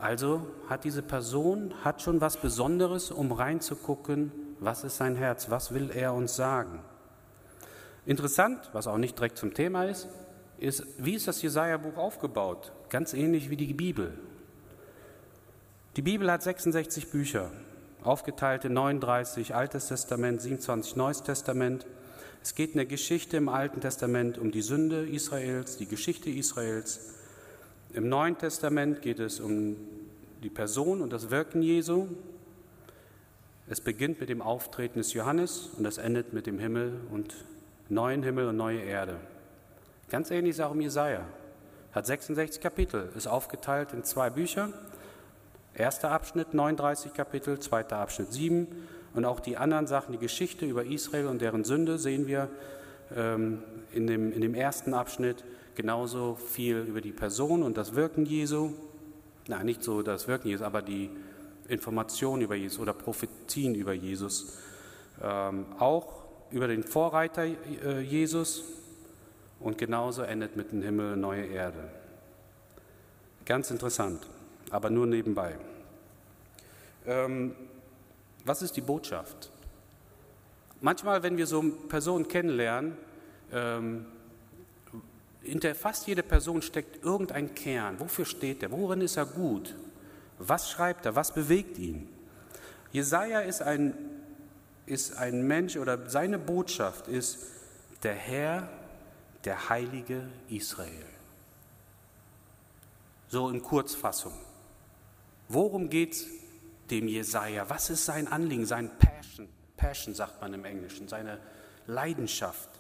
Also 0.03 0.45
hat 0.69 0.83
diese 0.83 1.01
Person 1.01 1.73
hat 1.85 2.03
schon 2.03 2.21
was 2.21 2.37
Besonderes, 2.37 3.13
um 3.13 3.31
reinzugucken, 3.31 4.33
was 4.59 4.83
ist 4.83 4.97
sein 4.97 5.15
Herz, 5.15 5.49
was 5.49 5.73
will 5.73 5.91
er 5.95 6.13
uns 6.13 6.35
sagen. 6.35 6.81
Interessant, 8.05 8.69
was 8.73 8.89
auch 8.89 8.99
nicht 8.99 9.17
direkt 9.17 9.39
zum 9.39 9.55
Thema 9.55 9.85
ist, 9.85 10.09
ist, 10.59 10.85
wie 10.99 11.15
ist 11.15 11.29
das 11.29 11.41
Jesaja-Buch 11.41 11.97
aufgebaut? 11.97 12.73
Ganz 12.91 13.15
ähnlich 13.15 13.49
wie 13.49 13.57
die 13.57 13.75
Bibel. 13.75 14.19
Die 15.95 16.03
Bibel 16.03 16.33
hat 16.33 16.43
66 16.43 17.13
Bücher, 17.13 17.53
aufgeteilt 18.03 18.65
in 18.65 18.73
39 18.73 19.55
Altes 19.55 19.87
Testament, 19.87 20.43
27 20.43 20.97
Neues 20.97 21.23
Testament. 21.23 21.87
Es 22.43 22.57
geht 22.57 22.73
in 22.73 22.79
der 22.79 22.87
Geschichte 22.87 23.37
im 23.37 23.49
Alten 23.49 23.81
Testament 23.81 24.37
um 24.37 24.51
die 24.51 24.63
Sünde 24.63 25.07
Israels, 25.09 25.77
die 25.77 25.87
Geschichte 25.87 26.29
Israels. 26.29 27.22
Im 27.95 28.09
Neuen 28.09 28.39
Testament 28.39 29.03
geht 29.03 29.21
es 29.21 29.39
um 29.39 29.77
die 30.43 30.49
Person 30.49 31.03
und 31.03 31.13
das 31.13 31.31
Wirken 31.31 31.61
Jesu. 31.61 32.07
Es 33.69 33.83
beginnt 33.83 34.19
mit 34.19 34.31
dem 34.31 34.41
Auftreten 34.41 34.99
des 34.99 35.13
Johannes 35.13 35.69
und 35.77 35.85
es 35.85 35.99
endet 35.99 36.33
mit 36.33 36.47
dem 36.47 36.59
Himmel 36.59 36.95
und 37.11 37.35
neuen 37.91 38.23
Himmel 38.23 38.49
und 38.49 38.57
neue 38.57 38.81
Erde. 38.81 39.19
Ganz 40.09 40.31
ähnlich 40.31 40.53
ist 40.53 40.61
auch 40.61 40.73
im 40.73 40.81
Jesaja. 40.81 41.27
Hat 41.93 42.07
66 42.07 42.63
Kapitel, 42.63 43.11
ist 43.15 43.27
aufgeteilt 43.27 43.93
in 43.93 44.05
zwei 44.05 44.31
Bücher. 44.31 44.71
Erster 45.75 46.13
Abschnitt 46.13 46.55
39 46.55 47.13
Kapitel, 47.13 47.59
zweiter 47.61 47.99
Abschnitt 47.99 48.33
7. 48.33 48.69
Und 49.13 49.27
auch 49.27 49.41
die 49.41 49.59
anderen 49.59 49.87
Sachen, 49.87 50.13
die 50.13 50.19
Geschichte 50.19 50.65
über 50.65 50.87
Israel 50.87 51.27
und 51.27 51.43
deren 51.43 51.65
Sünde, 51.65 51.99
sehen 51.99 52.27
wir 52.27 52.49
ähm, 53.15 53.63
in, 53.93 54.07
dem, 54.07 54.33
in 54.33 54.41
dem 54.41 54.55
ersten 54.55 54.95
Abschnitt 54.95 55.45
genauso 55.75 56.35
viel 56.35 56.79
über 56.79 57.01
die 57.01 57.13
Person 57.13 57.63
und 57.63 57.77
das 57.77 57.95
Wirken 57.95 58.27
Jesu. 58.27 58.73
Nein, 59.49 59.67
nicht 59.67 59.83
so 59.83 60.03
das 60.03 60.29
Wirken 60.29 60.49
Jesu, 60.49 60.65
aber 60.65 60.83
die 60.83 61.11
Informationen 61.69 62.43
über 62.43 62.55
Jesus 62.55 62.79
oder 62.79 62.93
Prophetien 62.93 63.75
über 63.75 63.93
Jesus. 63.93 64.59
Ähm, 65.23 65.67
auch 65.79 66.25
über 66.51 66.69
den 66.69 66.83
Vorreiter 66.83 67.45
äh, 67.45 68.01
Jesus 68.01 68.65
und 69.61 69.79
genauso 69.79 70.23
endet 70.23 70.57
mit 70.57 70.73
dem 70.73 70.83
Himmel 70.83 71.17
neue 71.17 71.45
Erde. 71.47 71.91
Ganz 73.45 73.71
interessant, 73.71 74.27
aber 74.71 74.91
nur 74.91 75.07
nebenbei. 75.07 75.57
Ähm, 77.07 77.55
Was 78.45 78.63
ist 78.63 78.77
die 78.77 78.81
Botschaft? 78.81 79.51
Manchmal, 80.81 81.23
wenn 81.23 81.37
wir 81.37 81.47
so 81.47 81.63
Personen 81.89 82.27
kennenlernen, 82.27 82.97
ähm, 83.53 84.07
hinter 85.43 85.75
fast 85.75 86.07
jede 86.07 86.23
Person 86.23 86.63
steckt 86.63 87.05
irgendein 87.05 87.55
Kern. 87.55 87.99
Wofür 88.01 88.25
steht 88.25 88.63
er? 88.63 88.71
Worin 88.71 89.01
ist 89.01 89.17
er 89.17 89.27
gut? 89.27 89.75
Was 90.39 90.71
schreibt 90.71 91.07
er? 91.07 91.15
Was 91.15 91.33
bewegt 91.33 91.79
ihn? 91.79 92.09
Jesaja 92.93 93.41
ist 93.41 93.63
ein, 93.63 93.95
ist 94.87 95.17
ein 95.17 95.47
Mensch 95.47 95.77
oder 95.77 96.09
seine 96.11 96.39
Botschaft 96.39 97.09
ist 97.09 97.39
der 98.03 98.15
Herr, 98.15 98.69
der 99.45 99.69
Heilige 99.69 100.29
Israel. 100.49 101.07
So 103.29 103.49
in 103.49 103.63
Kurzfassung. 103.63 104.35
Worum 105.49 105.89
geht 105.89 106.13
es 106.13 106.27
dem 106.91 107.09
Jesaja? 107.09 107.69
Was 107.69 107.91
ist 107.91 108.05
sein 108.05 108.29
Anliegen, 108.29 108.67
sein 108.67 108.91
Passion? 108.99 109.49
Passion 109.77 110.15
sagt 110.15 110.41
man 110.41 110.55
im 110.55 110.65
Englischen, 110.65 111.09
seine 111.09 111.39
Leidenschaft. 111.87 112.71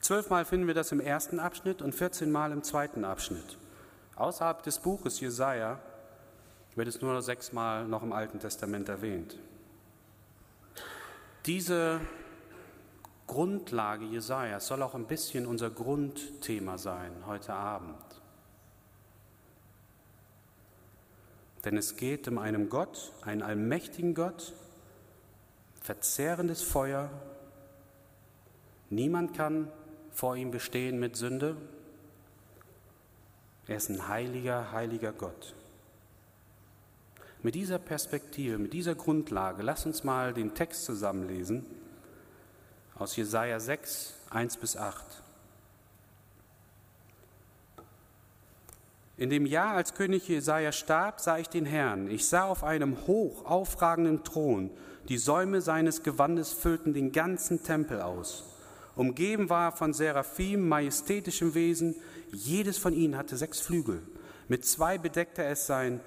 Zwölfmal 0.00 0.44
finden 0.44 0.68
wir 0.68 0.74
das 0.74 0.92
im 0.92 1.00
ersten 1.00 1.40
Abschnitt 1.40 1.82
und 1.82 1.94
14 1.94 2.30
Mal 2.30 2.52
im 2.52 2.62
zweiten 2.62 3.04
Abschnitt. 3.04 3.58
Außerhalb 4.14 4.62
des 4.62 4.78
Buches 4.78 5.18
Jesaja 5.18 5.80
wird 6.76 6.86
es 6.86 7.00
nur 7.00 7.20
sechsmal 7.22 7.88
noch 7.88 8.02
im 8.02 8.12
Alten 8.12 8.38
Testament 8.38 8.88
erwähnt. 8.88 9.36
Diese 11.46 12.00
Grundlage 13.26 14.04
Jesaja 14.04 14.60
soll 14.60 14.82
auch 14.82 14.94
ein 14.94 15.06
bisschen 15.06 15.46
unser 15.46 15.70
Grundthema 15.70 16.78
sein 16.78 17.12
heute 17.26 17.52
Abend. 17.54 17.96
Denn 21.64 21.76
es 21.76 21.96
geht 21.96 22.28
um 22.28 22.38
einen 22.38 22.68
Gott, 22.68 23.12
einen 23.22 23.42
allmächtigen 23.42 24.14
Gott, 24.14 24.52
verzehrendes 25.80 26.62
Feuer. 26.62 27.10
Niemand 28.90 29.34
kann 29.34 29.70
vor 30.10 30.36
ihm 30.36 30.50
bestehen 30.50 30.98
mit 30.98 31.16
Sünde. 31.16 31.56
Er 33.66 33.76
ist 33.76 33.90
ein 33.90 34.08
heiliger, 34.08 34.72
heiliger 34.72 35.12
Gott. 35.12 35.54
Mit 37.42 37.54
dieser 37.54 37.78
Perspektive, 37.78 38.58
mit 38.58 38.72
dieser 38.72 38.94
Grundlage, 38.94 39.62
lass 39.62 39.86
uns 39.86 40.04
mal 40.04 40.32
den 40.32 40.54
Text 40.54 40.84
zusammenlesen 40.84 41.64
aus 42.98 43.14
Jesaja 43.16 43.60
6, 43.60 44.14
1 44.30 44.56
bis 44.56 44.76
8. 44.76 45.04
In 49.18 49.30
dem 49.30 49.46
Jahr, 49.46 49.74
als 49.74 49.94
König 49.94 50.28
Jesaja 50.28 50.72
starb, 50.72 51.20
sah 51.20 51.38
ich 51.38 51.48
den 51.48 51.66
Herrn. 51.66 52.10
Ich 52.10 52.28
sah 52.28 52.44
auf 52.44 52.64
einem 52.64 53.06
hoch 53.06 53.44
aufragenden 53.44 54.24
Thron, 54.24 54.70
die 55.08 55.18
Säume 55.18 55.60
seines 55.60 56.02
Gewandes 56.02 56.52
füllten 56.52 56.94
den 56.94 57.12
ganzen 57.12 57.62
Tempel 57.62 58.02
aus. 58.02 58.55
Umgeben 58.96 59.48
war 59.48 59.68
er 59.68 59.72
von 59.72 59.92
Seraphim, 59.92 60.68
majestätischem 60.68 61.54
Wesen. 61.54 61.94
Jedes 62.32 62.78
von 62.78 62.92
ihnen 62.92 63.16
hatte 63.16 63.36
sechs 63.36 63.60
Flügel. 63.60 64.02
Mit 64.48 64.64
zwei 64.64 64.98
bedeckte 64.98 65.44
es 65.44 65.66
sein 65.66 66.00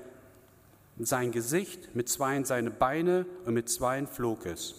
sein 1.00 1.32
Gesicht, 1.32 1.96
mit 1.96 2.10
zweien 2.10 2.44
seine 2.44 2.72
Beine 2.72 3.26
und 3.46 3.54
mit 3.54 3.70
zweien 3.70 4.06
flog 4.06 4.46
es. 4.46 4.76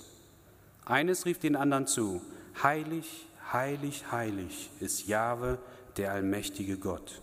Eines 0.85 1.25
rief 1.25 1.39
den 1.39 1.57
anderen 1.57 1.87
zu, 1.87 2.21
heilig, 2.63 3.27
heilig, 3.53 4.05
heilig 4.13 4.71
ist 4.81 5.07
Jahwe, 5.07 5.59
der 5.97 6.13
allmächtige 6.13 6.77
Gott. 6.77 7.23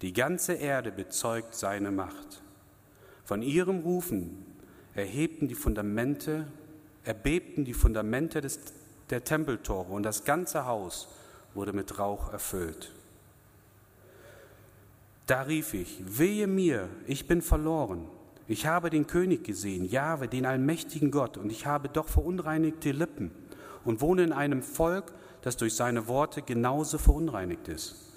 Die 0.00 0.12
ganze 0.12 0.54
Erde 0.54 0.90
bezeugt 0.92 1.54
seine 1.54 1.90
Macht. 1.90 2.42
Von 3.24 3.42
ihrem 3.42 3.80
Rufen 3.80 4.44
erhebten 4.94 5.46
die 5.46 5.54
Fundamente, 5.54 6.46
erbebten 7.04 7.64
die 7.64 7.74
Fundamente 7.74 8.40
des, 8.40 8.60
der 9.12 9.24
Tempeltore 9.24 9.92
und 9.92 10.02
das 10.02 10.24
ganze 10.24 10.66
Haus 10.66 11.08
wurde 11.54 11.72
mit 11.72 11.98
Rauch 11.98 12.32
erfüllt. 12.32 12.92
Da 15.26 15.42
rief 15.42 15.74
ich, 15.74 16.02
wehe 16.04 16.46
mir, 16.46 16.88
ich 17.06 17.28
bin 17.28 17.42
verloren, 17.42 18.08
ich 18.48 18.66
habe 18.66 18.90
den 18.90 19.06
König 19.06 19.44
gesehen, 19.44 19.84
Jahwe, 19.84 20.28
den 20.28 20.46
allmächtigen 20.46 21.10
Gott, 21.10 21.36
und 21.36 21.52
ich 21.52 21.66
habe 21.66 21.88
doch 21.88 22.08
verunreinigte 22.08 22.90
Lippen 22.90 23.30
und 23.84 24.00
wohne 24.00 24.24
in 24.24 24.32
einem 24.32 24.62
Volk, 24.62 25.12
das 25.42 25.56
durch 25.56 25.74
seine 25.74 26.08
Worte 26.08 26.42
genauso 26.42 26.98
verunreinigt 26.98 27.68
ist. 27.68 28.12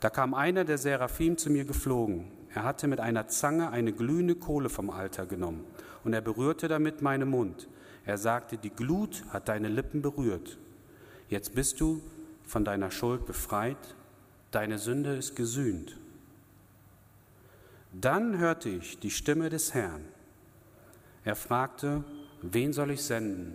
Da 0.00 0.10
kam 0.10 0.32
einer 0.34 0.64
der 0.64 0.78
Seraphim 0.78 1.36
zu 1.36 1.50
mir 1.50 1.64
geflogen. 1.64 2.30
Er 2.54 2.64
hatte 2.64 2.86
mit 2.86 3.00
einer 3.00 3.28
Zange 3.28 3.70
eine 3.70 3.92
glühende 3.92 4.34
Kohle 4.34 4.68
vom 4.68 4.90
Alter 4.90 5.26
genommen 5.26 5.64
und 6.04 6.12
er 6.12 6.20
berührte 6.20 6.68
damit 6.68 7.02
meinen 7.02 7.28
Mund. 7.28 7.68
Er 8.06 8.18
sagte, 8.18 8.56
die 8.56 8.70
Glut 8.70 9.24
hat 9.30 9.48
deine 9.48 9.68
Lippen 9.68 10.00
berührt. 10.00 10.58
Jetzt 11.28 11.54
bist 11.54 11.80
du 11.80 12.00
von 12.44 12.64
deiner 12.64 12.92
Schuld 12.92 13.26
befreit, 13.26 13.96
deine 14.52 14.78
Sünde 14.78 15.16
ist 15.16 15.34
gesühnt. 15.34 15.98
Dann 17.92 18.38
hörte 18.38 18.68
ich 18.68 19.00
die 19.00 19.10
Stimme 19.10 19.50
des 19.50 19.74
Herrn. 19.74 20.04
Er 21.24 21.34
fragte, 21.34 22.04
wen 22.42 22.72
soll 22.72 22.92
ich 22.92 23.02
senden? 23.02 23.54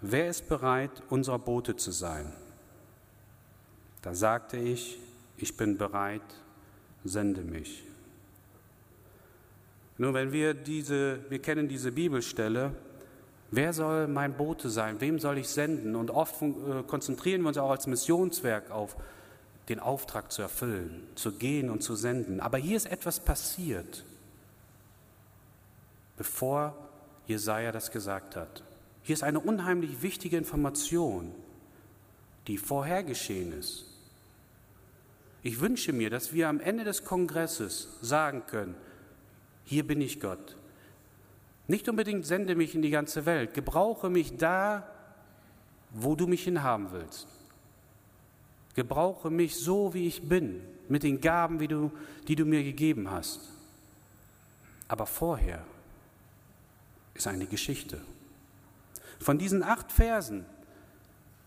Wer 0.00 0.28
ist 0.28 0.48
bereit, 0.48 1.02
unser 1.10 1.38
Bote 1.38 1.76
zu 1.76 1.90
sein? 1.90 2.32
Da 4.00 4.14
sagte 4.14 4.56
ich, 4.56 4.98
ich 5.36 5.56
bin 5.56 5.76
bereit, 5.76 6.22
sende 7.04 7.42
mich. 7.42 7.84
Nun, 9.98 10.14
wenn 10.14 10.32
wir 10.32 10.54
diese, 10.54 11.18
wir 11.28 11.40
kennen 11.40 11.68
diese 11.68 11.92
Bibelstelle, 11.92 12.74
wer 13.50 13.72
soll 13.72 14.08
mein 14.08 14.34
Bote 14.34 14.70
sein? 14.70 15.00
Wem 15.00 15.18
soll 15.18 15.38
ich 15.38 15.48
senden? 15.48 15.96
Und 15.96 16.10
oft 16.10 16.40
äh, 16.42 16.82
konzentrieren 16.86 17.42
wir 17.42 17.48
uns 17.48 17.58
auch 17.58 17.70
als 17.70 17.86
Missionswerk 17.86 18.70
auf 18.70 18.96
den 19.68 19.80
Auftrag 19.80 20.30
zu 20.30 20.42
erfüllen, 20.42 21.02
zu 21.16 21.32
gehen 21.32 21.70
und 21.70 21.82
zu 21.82 21.96
senden. 21.96 22.40
Aber 22.40 22.58
hier 22.58 22.76
ist 22.76 22.86
etwas 22.86 23.20
passiert, 23.20 24.04
bevor 26.16 26.76
Jesaja 27.26 27.72
das 27.72 27.90
gesagt 27.90 28.36
hat. 28.36 28.62
Hier 29.02 29.14
ist 29.14 29.22
eine 29.22 29.40
unheimlich 29.40 30.02
wichtige 30.02 30.36
Information, 30.36 31.32
die 32.46 32.58
vorher 32.58 33.02
geschehen 33.02 33.52
ist. 33.52 33.84
Ich 35.42 35.60
wünsche 35.60 35.92
mir, 35.92 36.10
dass 36.10 36.32
wir 36.32 36.48
am 36.48 36.60
Ende 36.60 36.84
des 36.84 37.04
Kongresses 37.04 37.88
sagen 38.02 38.42
können, 38.46 38.74
hier 39.64 39.86
bin 39.86 40.00
ich 40.00 40.20
Gott. 40.20 40.55
Nicht 41.68 41.88
unbedingt 41.88 42.26
sende 42.26 42.54
mich 42.54 42.74
in 42.74 42.82
die 42.82 42.90
ganze 42.90 43.26
Welt, 43.26 43.54
gebrauche 43.54 44.08
mich 44.08 44.36
da, 44.36 44.88
wo 45.90 46.14
du 46.14 46.26
mich 46.26 46.44
hinhaben 46.44 46.92
willst. 46.92 47.26
Gebrauche 48.74 49.30
mich 49.30 49.56
so, 49.56 49.94
wie 49.94 50.06
ich 50.06 50.28
bin, 50.28 50.60
mit 50.88 51.02
den 51.02 51.20
Gaben, 51.20 51.60
wie 51.60 51.68
du, 51.68 51.90
die 52.28 52.36
du 52.36 52.44
mir 52.44 52.62
gegeben 52.62 53.10
hast. 53.10 53.40
Aber 54.86 55.06
vorher 55.06 55.64
ist 57.14 57.26
eine 57.26 57.46
Geschichte. 57.46 58.00
Von 59.18 59.38
diesen 59.38 59.62
acht 59.62 59.90
Versen 59.90 60.44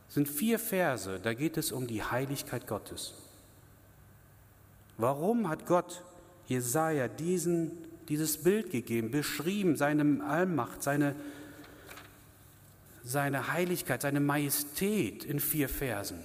sind 0.10 0.28
vier 0.28 0.60
Verse, 0.60 1.20
da 1.20 1.34
geht 1.34 1.56
es 1.58 1.72
um 1.72 1.88
die 1.88 2.04
Heiligkeit 2.04 2.68
Gottes. 2.68 3.14
Warum 4.98 5.48
hat 5.48 5.66
Gott 5.66 6.04
Jesaja 6.48 7.08
diesen, 7.08 7.72
dieses 8.10 8.44
Bild 8.44 8.72
gegeben, 8.72 9.12
beschrieben, 9.12 9.76
seine 9.76 10.24
Allmacht, 10.26 10.84
seine, 10.84 11.16
seine 13.04 13.54
Heiligkeit, 13.54 14.02
seine 14.02 14.20
Majestät 14.20 15.24
in 15.24 15.40
vier 15.40 15.70
Versen? 15.70 16.20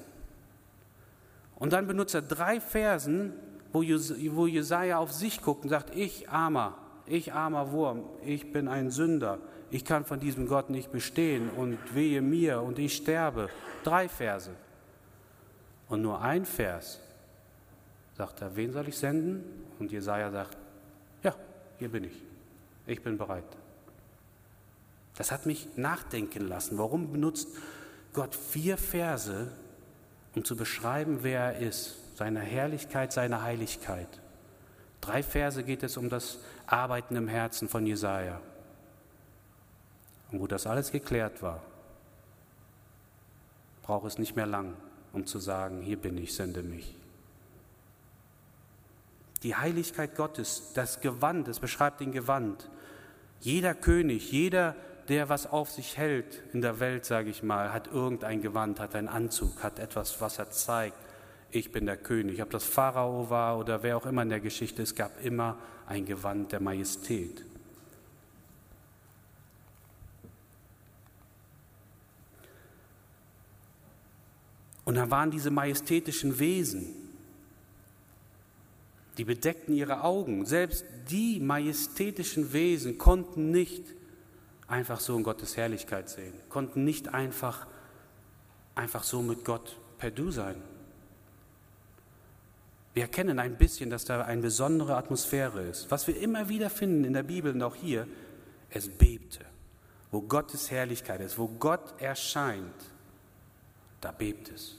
Und 1.57 1.73
dann 1.73 1.87
benutzt 1.87 2.15
er 2.15 2.23
drei 2.23 2.61
Versen, 2.61 3.33
wo, 3.73 3.83
Jesaja 3.83 4.99
auf 4.99 5.13
sich 5.13 5.43
guckt 5.43 5.65
und 5.65 5.71
sagt: 5.71 5.95
Ich 5.95 6.29
armer, 6.29 6.79
ich 7.07 7.33
armer 7.33 7.73
Wurm, 7.73 8.05
ich 8.25 8.53
bin 8.53 8.69
ein 8.69 8.91
Sünder, 8.91 9.39
ich 9.71 9.85
kann 9.85 10.05
von 10.05 10.21
diesem 10.21 10.47
Gott 10.47 10.71
nicht 10.71 10.93
bestehen 10.93 11.51
und 11.51 11.79
wehe 11.95 12.23
mir 12.23 12.63
und 12.63 12.79
ich 12.79 12.97
sterbe. 12.97 13.49
Drei 13.83 14.09
Verse. 14.09 14.51
Und 15.89 16.03
nur 16.03 16.21
ein 16.21 16.45
Vers 16.45 17.01
sagt 18.17 18.43
er: 18.43 18.55
Wen 18.57 18.73
soll 18.73 18.89
ich 18.89 18.97
senden? 18.97 19.45
Und 19.79 19.91
Jesaja 19.91 20.31
sagt: 20.31 20.57
hier 21.79 21.89
bin 21.89 22.05
ich. 22.05 22.23
Ich 22.87 23.03
bin 23.03 23.19
bereit. 23.19 23.45
Das 25.17 25.31
hat 25.31 25.47
mich 25.47 25.69
nachdenken 25.77 26.49
lassen. 26.49 26.77
Warum 26.79 27.13
benutzt 27.13 27.49
Gott 28.13 28.35
vier 28.35 28.79
Verse, 28.79 29.51
um 30.35 30.45
zu 30.45 30.57
beschreiben, 30.57 31.19
wer 31.23 31.41
er 31.41 31.59
ist, 31.59 31.97
seine 32.17 32.41
Herrlichkeit, 32.41 33.13
seine 33.13 33.43
Heiligkeit. 33.43 34.09
Drei 35.01 35.23
Verse 35.23 35.63
geht 35.65 35.83
es 35.83 35.97
um 35.97 36.09
das 36.09 36.39
Arbeiten 36.67 37.17
im 37.17 37.29
Herzen 37.29 37.69
von 37.69 37.85
Jesaja. 37.85 38.41
Und 40.31 40.41
wo 40.41 40.47
das 40.47 40.67
alles 40.67 40.93
geklärt 40.93 41.43
war, 41.43 41.61
braucht 43.83 44.07
es 44.07 44.19
nicht 44.19 44.37
mehr 44.37 44.47
lang, 44.47 44.75
um 45.13 45.27
zu 45.27 45.39
sagen: 45.39 45.83
Hier 45.83 46.01
bin 46.01 46.17
ich, 46.17 46.35
sende 46.35 46.63
mich. 46.63 46.97
Die 49.45 49.55
Heiligkeit 49.55 50.17
Gottes, 50.17 50.73
das 50.75 51.01
Gewand, 51.01 51.47
es 51.47 51.61
beschreibt 51.61 52.01
den 52.01 52.11
Gewand, 52.11 52.69
Jeder 53.45 53.75
König, 53.75 54.33
jeder, 54.33 54.75
der 55.09 55.29
was 55.29 55.47
auf 55.47 55.71
sich 55.71 55.99
hält 55.99 56.43
in 56.55 56.63
der 56.63 56.81
Welt, 56.81 57.05
sage 57.05 57.29
ich 57.29 57.43
mal, 57.43 57.75
hat 57.75 57.89
irgendein 57.89 58.41
Gewand, 58.41 58.81
hat 58.81 58.95
einen 58.95 59.09
Anzug, 59.09 59.63
hat 59.63 59.79
etwas, 59.79 60.19
was 60.23 60.39
er 60.39 60.51
zeigt. 60.51 60.97
Ich 61.51 61.71
bin 61.71 61.85
der 61.85 61.99
König. 61.99 62.43
Ob 62.43 62.49
das 62.49 62.65
Pharao 62.65 63.29
war 63.29 63.59
oder 63.59 63.83
wer 63.83 63.99
auch 63.99 64.07
immer 64.07 64.23
in 64.23 64.31
der 64.31 64.41
Geschichte, 64.41 64.83
es 64.83 64.95
gab 64.95 65.23
immer 65.23 65.59
ein 65.87 66.07
Gewand 66.07 66.53
der 66.53 66.61
Majestät. 66.61 67.45
Und 74.87 74.95
da 74.95 75.11
waren 75.11 75.31
diese 75.31 75.51
majestätischen 75.51 76.39
Wesen, 76.39 77.04
die 79.17 79.25
bedeckten 79.25 79.75
ihre 79.75 80.03
Augen. 80.03 80.45
Selbst 80.45 80.85
die 81.11 81.41
majestätischen 81.41 82.53
Wesen 82.53 82.99
konnten 82.99 83.51
nicht 83.51 83.85
einfach 84.67 85.01
so 85.01 85.17
in 85.17 85.23
Gottes 85.23 85.57
Herrlichkeit 85.57 86.09
sehen, 86.09 86.35
konnten 86.49 86.85
nicht 86.85 87.15
einfach, 87.15 87.67
einfach 88.75 89.05
so 89.05 89.23
mit 89.23 89.45
Gott 89.45 89.77
per 89.99 90.11
Du 90.11 90.31
sein. 90.31 90.57
Wir 92.95 93.03
erkennen 93.03 93.41
ein 93.41 93.59
bisschen, 93.59 93.91
dass 93.91 94.05
da 94.05 94.23
eine 94.23 94.41
besondere 94.41 94.97
Atmosphäre 94.97 95.63
ist. 95.63 95.91
Was 95.91 96.07
wir 96.07 96.17
immer 96.21 96.49
wieder 96.49 96.71
finden 96.71 97.05
in 97.05 97.13
der 97.13 97.25
Bibel 97.25 97.53
und 97.53 97.63
auch 97.63 97.75
hier, 97.75 98.07
es 98.71 98.89
bebte. 98.89 99.41
Wo 100.13 100.21
Gottes 100.23 100.71
Herrlichkeit 100.71 101.21
ist, 101.21 101.37
wo 101.37 101.49
Gott 101.49 102.01
erscheint, 102.01 102.73
da 104.01 104.13
bebt 104.13 104.49
es. 104.51 104.77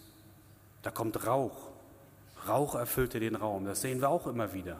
Da 0.82 0.92
kommt 0.92 1.26
Rauch. 1.28 1.65
Rauch 2.48 2.76
erfüllte 2.76 3.20
den 3.20 3.36
Raum. 3.36 3.66
Das 3.66 3.82
sehen 3.82 4.02
wir 4.02 4.10
auch 4.10 4.28
immer 4.28 4.54
wieder. 4.54 4.78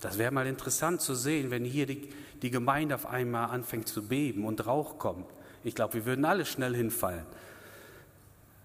Das 0.00 0.18
wäre 0.18 0.30
mal 0.30 0.46
interessant 0.46 1.00
zu 1.00 1.14
sehen, 1.14 1.50
wenn 1.50 1.64
hier 1.64 1.86
die, 1.86 2.08
die 2.42 2.50
Gemeinde 2.50 2.94
auf 2.94 3.06
einmal 3.06 3.50
anfängt 3.50 3.88
zu 3.88 4.06
beben 4.06 4.44
und 4.44 4.66
Rauch 4.66 4.98
kommt. 4.98 5.26
Ich 5.64 5.74
glaube, 5.74 5.94
wir 5.94 6.06
würden 6.06 6.24
alle 6.24 6.46
schnell 6.46 6.74
hinfallen. 6.74 7.26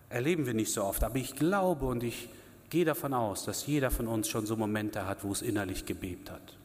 Erleben 0.10 0.46
wir 0.46 0.54
nicht 0.54 0.72
so 0.72 0.84
oft. 0.84 1.04
Aber 1.04 1.16
ich 1.16 1.36
glaube 1.36 1.88
und 1.88 2.04
ich 2.04 2.30
gehe 2.70 2.86
davon 2.86 3.14
aus, 3.14 3.46
dass 3.46 3.66
jeder 3.66 3.90
von 3.90 4.08
uns 4.08 4.28
schon 4.30 4.46
so 4.46 4.56
Momente 4.56 5.08
hat, 5.08 5.24
wo 5.24 5.32
es 5.32 5.42
innerlich 5.42 5.86
gebebt 5.86 6.30
hat. 6.30 6.58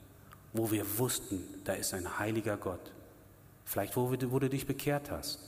Wo 0.52 0.70
wir 0.70 0.98
wussten, 0.98 1.42
da 1.64 1.72
ist 1.72 1.94
ein 1.94 2.18
heiliger 2.18 2.56
Gott. 2.56 2.92
Vielleicht, 3.64 3.96
wo, 3.96 4.10
wo 4.10 4.38
du 4.38 4.48
dich 4.48 4.66
bekehrt 4.66 5.10
hast. 5.10 5.40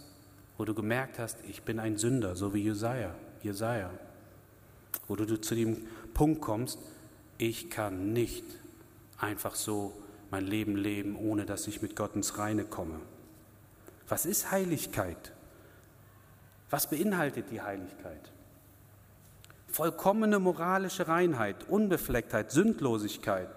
Wo 0.57 0.65
du 0.65 0.75
gemerkt 0.75 1.19
hast, 1.19 1.39
ich 1.49 1.63
bin 1.63 1.79
ein 1.79 1.97
Sünder, 1.97 2.37
so 2.37 2.53
wie 2.55 2.63
Jesaja. 2.63 3.15
Jesaja. 3.43 3.91
Wo 5.07 5.17
du 5.17 5.41
zu 5.41 5.55
dem 5.55 5.87
Punkt 6.15 6.41
kommst, 6.41 6.79
ich 7.39 7.71
kann 7.71 8.13
nicht 8.13 8.45
einfach 9.19 9.55
so 9.55 9.93
mein 10.31 10.47
Leben 10.47 10.77
leben, 10.77 11.17
ohne 11.17 11.45
dass 11.45 11.67
ich 11.67 11.83
mit 11.83 11.97
Gott 11.97 12.15
ins 12.15 12.39
Reine 12.39 12.65
komme. 12.65 13.01
Was 14.09 14.27
ist 14.27 14.51
Heiligkeit? 14.51 15.33
Was 16.71 16.89
beinhaltet 16.89 17.47
die 17.51 17.63
Heiligkeit? 17.63 18.31
Vollkommene 19.69 20.39
moralische 20.39 21.09
Reinheit, 21.09 21.69
Unbeflecktheit, 21.69 22.51
Sündlosigkeit, 22.51 23.49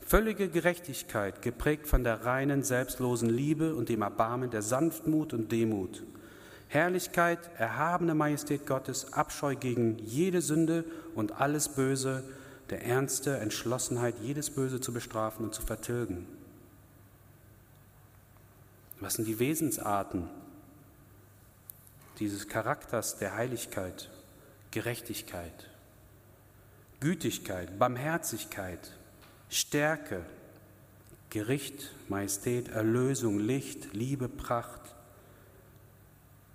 völlige 0.00 0.48
Gerechtigkeit, 0.48 1.42
geprägt 1.42 1.86
von 1.86 2.04
der 2.04 2.24
reinen, 2.24 2.62
selbstlosen 2.62 3.30
Liebe 3.30 3.74
und 3.74 3.88
dem 3.88 4.02
Erbarmen 4.02 4.50
der 4.50 4.62
Sanftmut 4.62 5.32
und 5.32 5.50
Demut. 5.50 6.02
Herrlichkeit, 6.68 7.38
erhabene 7.58 8.14
Majestät 8.14 8.66
Gottes, 8.66 9.12
Abscheu 9.12 9.54
gegen 9.54 9.98
jede 9.98 10.42
Sünde 10.42 10.84
und 11.14 11.40
alles 11.40 11.68
Böse, 11.68 12.24
der 12.70 12.84
ernste 12.84 13.38
Entschlossenheit, 13.38 14.16
jedes 14.20 14.50
Böse 14.50 14.80
zu 14.80 14.92
bestrafen 14.92 15.44
und 15.44 15.54
zu 15.54 15.62
vertilgen. 15.62 16.26
Was 18.98 19.14
sind 19.14 19.28
die 19.28 19.38
Wesensarten 19.38 20.28
dieses 22.18 22.48
Charakters 22.48 23.18
der 23.18 23.36
Heiligkeit, 23.36 24.10
Gerechtigkeit, 24.70 25.70
Gütigkeit, 27.00 27.78
Barmherzigkeit, 27.78 28.92
Stärke, 29.48 30.24
Gericht, 31.30 31.92
Majestät, 32.08 32.68
Erlösung, 32.68 33.38
Licht, 33.38 33.92
Liebe, 33.92 34.28
Pracht 34.28 34.80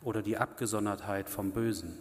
oder 0.03 0.21
die 0.21 0.37
Abgesondertheit 0.37 1.29
vom 1.29 1.51
Bösen? 1.51 1.97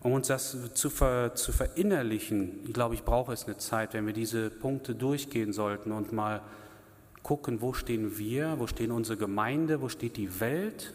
Um 0.00 0.12
uns 0.12 0.26
das 0.26 0.74
zu, 0.74 0.90
ver, 0.90 1.34
zu 1.34 1.50
verinnerlichen, 1.52 2.60
ich 2.66 2.74
glaube, 2.74 2.94
ich 2.94 3.04
brauche 3.04 3.32
es 3.32 3.46
eine 3.46 3.56
Zeit, 3.56 3.94
wenn 3.94 4.06
wir 4.06 4.12
diese 4.12 4.50
Punkte 4.50 4.94
durchgehen 4.94 5.52
sollten 5.52 5.92
und 5.92 6.12
mal 6.12 6.42
gucken, 7.22 7.62
wo 7.62 7.72
stehen 7.72 8.18
wir, 8.18 8.58
wo 8.58 8.66
stehen 8.66 8.90
unsere 8.90 9.16
Gemeinde, 9.16 9.80
wo 9.80 9.88
steht 9.88 10.18
die 10.18 10.40
Welt 10.40 10.92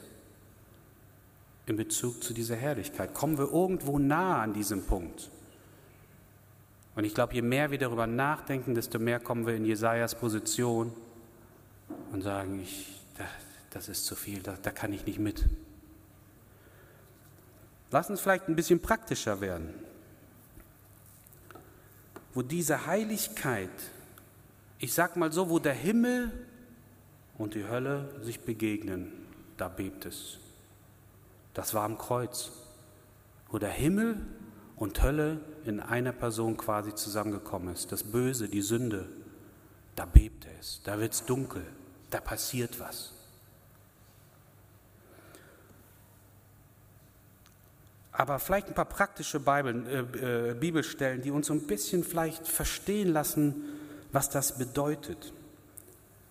in 1.65 1.75
Bezug 1.75 2.23
zu 2.23 2.33
dieser 2.33 2.55
Herrlichkeit. 2.55 3.13
Kommen 3.13 3.37
wir 3.37 3.51
irgendwo 3.51 3.97
nah 3.97 4.41
an 4.41 4.53
diesem 4.53 4.83
Punkt? 4.83 5.29
Und 6.95 7.03
ich 7.03 7.13
glaube, 7.13 7.33
je 7.33 7.41
mehr 7.41 7.71
wir 7.71 7.77
darüber 7.77 8.07
nachdenken, 8.07 8.75
desto 8.75 8.99
mehr 8.99 9.19
kommen 9.19 9.47
wir 9.47 9.55
in 9.55 9.65
Jesajas 9.65 10.15
Position 10.15 10.91
und 12.11 12.21
sagen, 12.21 12.59
ich, 12.61 12.98
das 13.71 13.89
ist 13.89 14.05
zu 14.05 14.15
viel, 14.15 14.41
da, 14.41 14.55
da 14.61 14.71
kann 14.71 14.93
ich 14.93 15.05
nicht 15.05 15.19
mit. 15.19 15.45
Lass 17.91 18.09
uns 18.09 18.21
vielleicht 18.21 18.47
ein 18.47 18.55
bisschen 18.55 18.81
praktischer 18.81 19.41
werden. 19.41 19.73
Wo 22.33 22.41
diese 22.41 22.85
Heiligkeit, 22.85 23.69
ich 24.77 24.93
sag 24.93 25.15
mal 25.15 25.31
so, 25.31 25.49
wo 25.49 25.59
der 25.59 25.73
Himmel 25.73 26.31
und 27.37 27.55
die 27.55 27.67
Hölle 27.67 28.13
sich 28.21 28.39
begegnen, 28.41 29.11
da 29.57 29.67
bebt 29.67 30.05
es. 30.05 30.37
Das 31.53 31.73
war 31.73 31.83
am 31.83 31.97
Kreuz, 31.97 32.51
wo 33.49 33.57
der 33.57 33.71
Himmel 33.71 34.17
und 34.75 35.01
Hölle 35.01 35.41
in 35.65 35.79
einer 35.79 36.13
Person 36.13 36.55
quasi 36.57 36.93
zusammengekommen 36.93 37.73
ist. 37.73 37.91
Das 37.91 38.03
Böse, 38.03 38.47
die 38.47 38.61
Sünde, 38.61 39.09
da 39.95 40.05
bebt 40.05 40.47
es, 40.59 40.81
da 40.83 40.99
wird 40.99 41.13
es 41.13 41.25
dunkel, 41.25 41.65
da 42.11 42.21
passiert 42.21 42.79
was. 42.79 43.18
Aber 48.19 48.37
vielleicht 48.37 48.67
ein 48.67 48.73
paar 48.73 48.83
praktische 48.83 49.39
Bibeln, 49.39 49.87
äh, 49.87 50.49
äh, 50.49 50.53
Bibelstellen, 50.53 51.21
die 51.21 51.31
uns 51.31 51.49
ein 51.49 51.61
bisschen 51.67 52.03
vielleicht 52.03 52.45
verstehen 52.49 53.13
lassen, 53.13 53.63
was 54.11 54.29
das 54.29 54.57
bedeutet. 54.57 55.31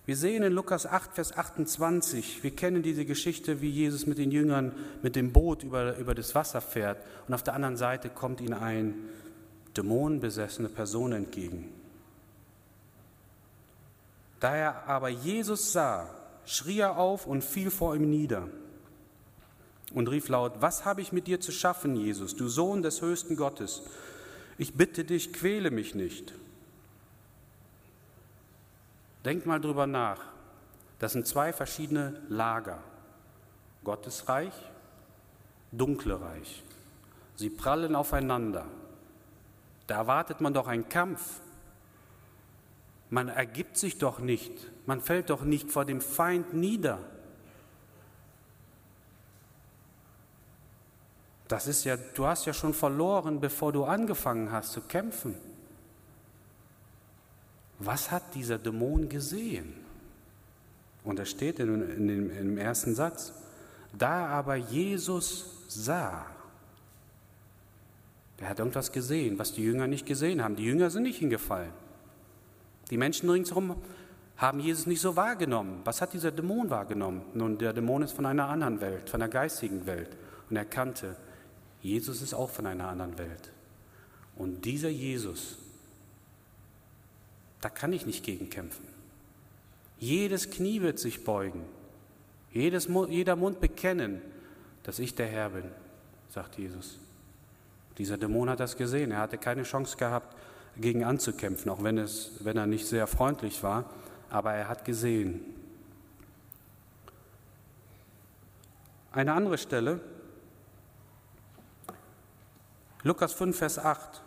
Wir 0.05 0.15
sehen 0.15 0.43
in 0.43 0.53
Lukas 0.53 0.85
8, 0.85 1.15
Vers 1.15 1.35
28, 1.35 2.43
wir 2.43 2.51
kennen 2.51 2.83
diese 2.83 3.05
Geschichte, 3.05 3.61
wie 3.61 3.71
Jesus 3.71 4.05
mit 4.05 4.19
den 4.19 4.29
Jüngern 4.29 4.71
mit 5.01 5.15
dem 5.15 5.33
Boot 5.33 5.63
über, 5.63 5.97
über 5.97 6.13
das 6.13 6.35
Wasser 6.35 6.61
fährt 6.61 7.03
und 7.27 7.33
auf 7.33 7.41
der 7.41 7.55
anderen 7.55 7.75
Seite 7.75 8.09
kommt 8.09 8.39
ihnen 8.39 8.53
eine 8.53 8.93
dämonenbesessene 9.75 10.69
Person 10.69 11.11
entgegen. 11.11 11.71
Da 14.39 14.55
er 14.55 14.87
aber 14.87 15.09
Jesus 15.09 15.73
sah, 15.73 16.07
schrie 16.45 16.81
er 16.81 16.99
auf 16.99 17.25
und 17.25 17.43
fiel 17.43 17.71
vor 17.71 17.95
ihm 17.95 18.11
nieder 18.11 18.47
und 19.93 20.09
rief 20.09 20.29
laut, 20.29 20.53
was 20.59 20.85
habe 20.85 21.01
ich 21.01 21.11
mit 21.11 21.27
dir 21.27 21.39
zu 21.39 21.51
schaffen, 21.51 21.95
Jesus, 21.95 22.35
du 22.35 22.47
Sohn 22.47 22.81
des 22.81 23.01
höchsten 23.01 23.35
Gottes? 23.35 23.83
Ich 24.57 24.75
bitte 24.75 25.03
dich, 25.03 25.33
quäle 25.33 25.71
mich 25.71 25.95
nicht. 25.95 26.33
Denk 29.25 29.45
mal 29.45 29.59
drüber 29.59 29.87
nach. 29.87 30.21
Das 30.99 31.13
sind 31.13 31.27
zwei 31.27 31.53
verschiedene 31.53 32.21
Lager. 32.29 32.83
Gottes 33.83 34.27
Reich, 34.27 34.53
dunkle 35.71 36.21
Reich. 36.21 36.63
Sie 37.35 37.49
prallen 37.49 37.95
aufeinander. 37.95 38.65
Da 39.87 39.95
erwartet 39.95 40.41
man 40.41 40.53
doch 40.53 40.67
einen 40.67 40.89
Kampf. 40.89 41.39
Man 43.09 43.29
ergibt 43.29 43.77
sich 43.77 43.97
doch 43.97 44.19
nicht. 44.19 44.51
Man 44.85 45.01
fällt 45.01 45.29
doch 45.29 45.43
nicht 45.43 45.71
vor 45.71 45.85
dem 45.85 46.01
Feind 46.01 46.53
nieder. 46.53 46.99
Das 51.49 51.67
ist 51.67 51.83
ja, 51.83 51.97
du 51.97 52.27
hast 52.27 52.45
ja 52.45 52.53
schon 52.53 52.75
verloren, 52.75 53.41
bevor 53.41 53.73
du 53.73 53.83
angefangen 53.83 54.51
hast 54.51 54.71
zu 54.71 54.81
kämpfen. 54.81 55.33
Was 57.79 58.11
hat 58.11 58.35
dieser 58.35 58.59
Dämon 58.59 59.09
gesehen? 59.09 59.73
Und 61.03 61.19
es 61.19 61.31
steht 61.31 61.59
in, 61.59 61.89
in 61.89 62.07
dem, 62.07 62.37
im 62.37 62.57
ersten 62.59 62.93
Satz, 62.93 63.33
da 63.97 64.27
aber 64.27 64.57
Jesus 64.57 65.65
sah, 65.67 66.27
der 68.39 68.49
hat 68.49 68.59
irgendwas 68.59 68.91
gesehen, 68.91 69.39
was 69.39 69.51
die 69.51 69.63
Jünger 69.63 69.87
nicht 69.87 70.05
gesehen 70.05 70.43
haben. 70.43 70.55
Die 70.55 70.65
Jünger 70.65 70.91
sind 70.91 71.03
nicht 71.03 71.17
hingefallen. 71.17 71.71
Die 72.91 72.97
Menschen 72.97 73.27
ringsherum 73.27 73.75
haben 74.37 74.59
Jesus 74.59 74.85
nicht 74.85 75.01
so 75.01 75.15
wahrgenommen. 75.15 75.81
Was 75.83 75.99
hat 75.99 76.13
dieser 76.13 76.31
Dämon 76.31 76.69
wahrgenommen? 76.69 77.23
Nun, 77.33 77.57
der 77.57 77.73
Dämon 77.73 78.03
ist 78.03 78.11
von 78.11 78.27
einer 78.27 78.47
anderen 78.47 78.81
Welt, 78.81 79.09
von 79.09 79.19
der 79.19 79.29
geistigen 79.29 79.87
Welt. 79.87 80.15
Und 80.47 80.55
er 80.55 80.65
kannte, 80.65 81.15
Jesus 81.81 82.21
ist 82.21 82.33
auch 82.33 82.49
von 82.49 82.65
einer 82.65 82.87
anderen 82.87 83.17
Welt. 83.17 83.51
Und 84.35 84.65
dieser 84.65 84.89
Jesus, 84.89 85.57
da 87.61 87.69
kann 87.69 87.93
ich 87.93 88.05
nicht 88.05 88.23
gegen 88.23 88.49
kämpfen. 88.49 88.87
Jedes 89.99 90.49
Knie 90.49 90.81
wird 90.81 90.99
sich 90.99 91.23
beugen, 91.23 91.63
jedes, 92.51 92.87
jeder 93.09 93.35
Mund 93.35 93.59
bekennen, 93.59 94.21
dass 94.83 94.99
ich 94.99 95.13
der 95.13 95.27
Herr 95.27 95.49
bin, 95.49 95.65
sagt 96.29 96.57
Jesus. 96.57 96.97
Dieser 97.97 98.17
Dämon 98.17 98.49
hat 98.49 98.61
das 98.61 98.77
gesehen. 98.77 99.11
Er 99.11 99.19
hatte 99.19 99.37
keine 99.37 99.63
Chance 99.63 99.97
gehabt, 99.97 100.35
gegen 100.77 101.03
anzukämpfen, 101.03 101.69
auch 101.69 101.83
wenn, 101.83 101.97
es, 101.97 102.31
wenn 102.39 102.55
er 102.55 102.65
nicht 102.65 102.87
sehr 102.87 103.07
freundlich 103.07 103.61
war. 103.61 103.89
Aber 104.29 104.53
er 104.53 104.69
hat 104.69 104.85
gesehen. 104.85 105.41
Eine 109.11 109.33
andere 109.33 109.57
Stelle, 109.57 109.99
Lukas 113.03 113.33
5, 113.33 113.57
Vers 113.57 113.79
8. 113.79 114.21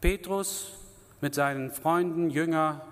Petrus 0.00 0.72
mit 1.20 1.34
seinen 1.34 1.70
Freunden, 1.70 2.28
Jünger, 2.28 2.82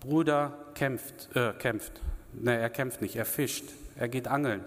Bruder 0.00 0.52
kämpft, 0.74 1.34
äh, 1.36 1.52
kämpft. 1.52 1.92
Ne, 2.32 2.58
er 2.58 2.70
kämpft 2.70 3.00
nicht, 3.00 3.16
er 3.16 3.24
fischt, 3.24 3.64
er 3.96 4.08
geht 4.08 4.26
angeln, 4.26 4.64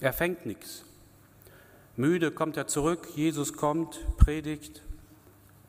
er 0.00 0.12
fängt 0.12 0.46
nichts. 0.46 0.84
Müde 1.96 2.30
kommt 2.30 2.56
er 2.56 2.66
zurück, 2.66 3.08
Jesus 3.14 3.52
kommt, 3.52 4.00
predigt 4.16 4.82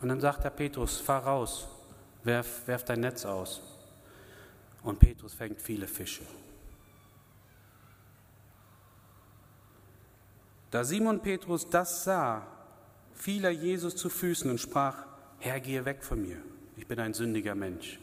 und 0.02 0.10
dann 0.10 0.22
sagt 0.22 0.44
er 0.44 0.52
Petrus, 0.52 1.00
fahr 1.00 1.24
raus, 1.24 1.68
werf, 2.24 2.68
werf 2.68 2.84
dein 2.84 3.02
Netz 3.02 3.26
aus. 3.26 3.62
Und 4.84 5.00
Petrus 5.00 5.34
fängt 5.34 5.62
viele 5.62 5.88
Fische. 5.88 6.24
Da 10.74 10.84
Simon 10.84 11.20
Petrus 11.20 11.70
das 11.70 12.04
sah, 12.04 12.48
fiel 13.14 13.46
er 13.46 13.52
Jesus 13.52 13.96
zu 13.96 14.10
Füßen 14.10 14.50
und 14.50 14.60
sprach, 14.60 15.06
Herr, 15.38 15.60
gehe 15.60 15.86
weg 15.86 16.04
von 16.04 16.20
mir, 16.20 16.38
ich 16.76 16.88
bin 16.88 17.00
ein 17.00 17.14
sündiger 17.14 17.54
Mensch. 17.54 18.00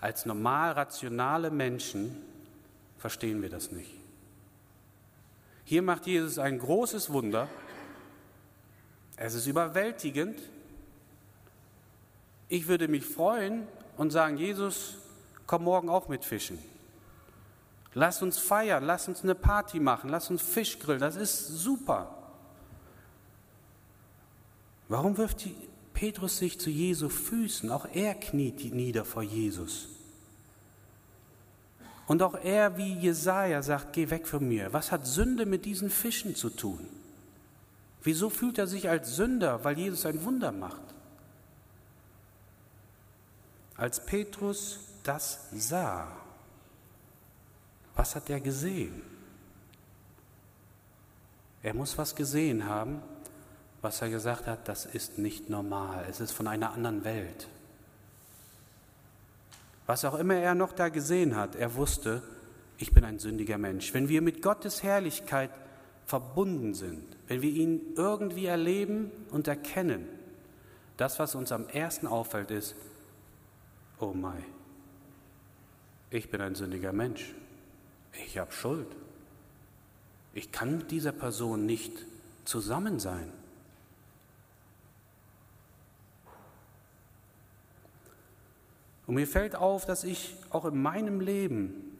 Als 0.00 0.24
normal 0.24 0.70
rationale 0.70 1.50
Menschen 1.50 2.16
verstehen 2.98 3.42
wir 3.42 3.50
das 3.50 3.72
nicht. 3.72 3.90
Hier 5.64 5.82
macht 5.82 6.06
Jesus 6.06 6.38
ein 6.38 6.60
großes 6.60 7.10
Wunder. 7.10 7.48
Es 9.16 9.34
ist 9.34 9.48
überwältigend. 9.48 10.38
Ich 12.48 12.68
würde 12.68 12.86
mich 12.86 13.04
freuen 13.04 13.66
und 13.96 14.12
sagen, 14.12 14.36
Jesus, 14.36 14.98
komm 15.48 15.64
morgen 15.64 15.88
auch 15.88 16.06
mit 16.06 16.24
Fischen. 16.24 16.60
Lass 17.98 18.20
uns 18.22 18.38
feiern, 18.38 18.84
lass 18.84 19.08
uns 19.08 19.24
eine 19.24 19.34
Party 19.34 19.80
machen, 19.80 20.10
lass 20.10 20.30
uns 20.30 20.42
Fisch 20.42 20.78
grillen, 20.78 21.00
das 21.00 21.16
ist 21.16 21.48
super. 21.48 22.14
Warum 24.88 25.16
wirft 25.16 25.44
die 25.46 25.56
Petrus 25.96 26.36
sich 26.36 26.60
zu 26.60 26.68
Jesu 26.68 27.08
Füßen, 27.08 27.70
auch 27.70 27.86
er 27.94 28.14
kniet 28.14 28.74
nieder 28.74 29.06
vor 29.06 29.22
Jesus. 29.22 29.88
Und 32.06 32.22
auch 32.22 32.34
er, 32.34 32.76
wie 32.76 32.92
Jesaja, 32.92 33.62
sagt: 33.62 33.94
Geh 33.94 34.10
weg 34.10 34.28
von 34.28 34.46
mir. 34.46 34.74
Was 34.74 34.92
hat 34.92 35.06
Sünde 35.06 35.46
mit 35.46 35.64
diesen 35.64 35.88
Fischen 35.88 36.36
zu 36.36 36.50
tun? 36.50 36.86
Wieso 38.02 38.28
fühlt 38.28 38.58
er 38.58 38.66
sich 38.66 38.90
als 38.90 39.16
Sünder, 39.16 39.64
weil 39.64 39.78
Jesus 39.78 40.04
ein 40.04 40.22
Wunder 40.22 40.52
macht? 40.52 40.82
Als 43.78 44.04
Petrus 44.04 44.80
das 45.02 45.48
sah, 45.52 46.08
was 47.96 48.14
hat 48.14 48.30
er 48.30 48.40
gesehen? 48.40 49.02
Er 51.62 51.74
muss 51.74 51.98
was 51.98 52.14
gesehen 52.14 52.68
haben, 52.68 53.02
was 53.82 54.00
er 54.02 54.10
gesagt 54.10 54.46
hat, 54.46 54.68
das 54.68 54.84
ist 54.84 55.18
nicht 55.18 55.50
normal, 55.50 56.06
es 56.08 56.20
ist 56.20 56.32
von 56.32 56.46
einer 56.46 56.72
anderen 56.72 57.04
Welt. 57.04 57.48
Was 59.86 60.04
auch 60.04 60.16
immer 60.16 60.34
er 60.34 60.54
noch 60.54 60.72
da 60.72 60.88
gesehen 60.88 61.36
hat, 61.36 61.56
er 61.56 61.74
wusste, 61.74 62.22
ich 62.78 62.92
bin 62.92 63.04
ein 63.04 63.18
sündiger 63.18 63.58
Mensch. 63.58 63.94
Wenn 63.94 64.08
wir 64.08 64.20
mit 64.20 64.42
Gottes 64.42 64.82
Herrlichkeit 64.82 65.50
verbunden 66.04 66.74
sind, 66.74 67.04
wenn 67.26 67.42
wir 67.42 67.50
ihn 67.50 67.80
irgendwie 67.96 68.46
erleben 68.46 69.10
und 69.30 69.48
erkennen, 69.48 70.06
das, 70.96 71.18
was 71.18 71.34
uns 71.34 71.52
am 71.52 71.68
ersten 71.68 72.06
auffällt, 72.06 72.50
ist, 72.50 72.74
oh 73.98 74.12
mein, 74.12 74.44
ich 76.10 76.30
bin 76.30 76.40
ein 76.40 76.54
sündiger 76.54 76.92
Mensch. 76.92 77.34
Ich 78.24 78.38
habe 78.38 78.52
Schuld. 78.52 78.88
Ich 80.32 80.52
kann 80.52 80.78
mit 80.78 80.90
dieser 80.90 81.12
Person 81.12 81.66
nicht 81.66 81.92
zusammen 82.44 83.00
sein. 83.00 83.32
Und 89.06 89.14
mir 89.14 89.26
fällt 89.26 89.54
auf, 89.54 89.86
dass 89.86 90.04
ich 90.04 90.36
auch 90.50 90.64
in 90.64 90.80
meinem 90.80 91.20
Leben, 91.20 91.96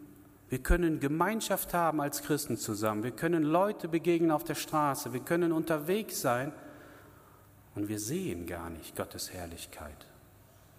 wir 0.49 0.59
können 0.59 1.01
Gemeinschaft 1.01 1.73
haben 1.75 2.01
als 2.01 2.23
Christen 2.23 2.57
zusammen, 2.57 3.03
wir 3.03 3.13
können 3.13 3.43
Leute 3.43 3.89
begegnen 3.89 4.31
auf 4.31 4.45
der 4.45 4.55
Straße, 4.55 5.13
wir 5.13 5.21
können 5.21 5.53
unterwegs 5.53 6.21
sein 6.21 6.53
und 7.75 7.89
wir 7.89 7.99
sehen 7.99 8.47
gar 8.47 8.71
nicht 8.71 8.97
Gottes 8.97 9.33
Herrlichkeit. 9.33 10.07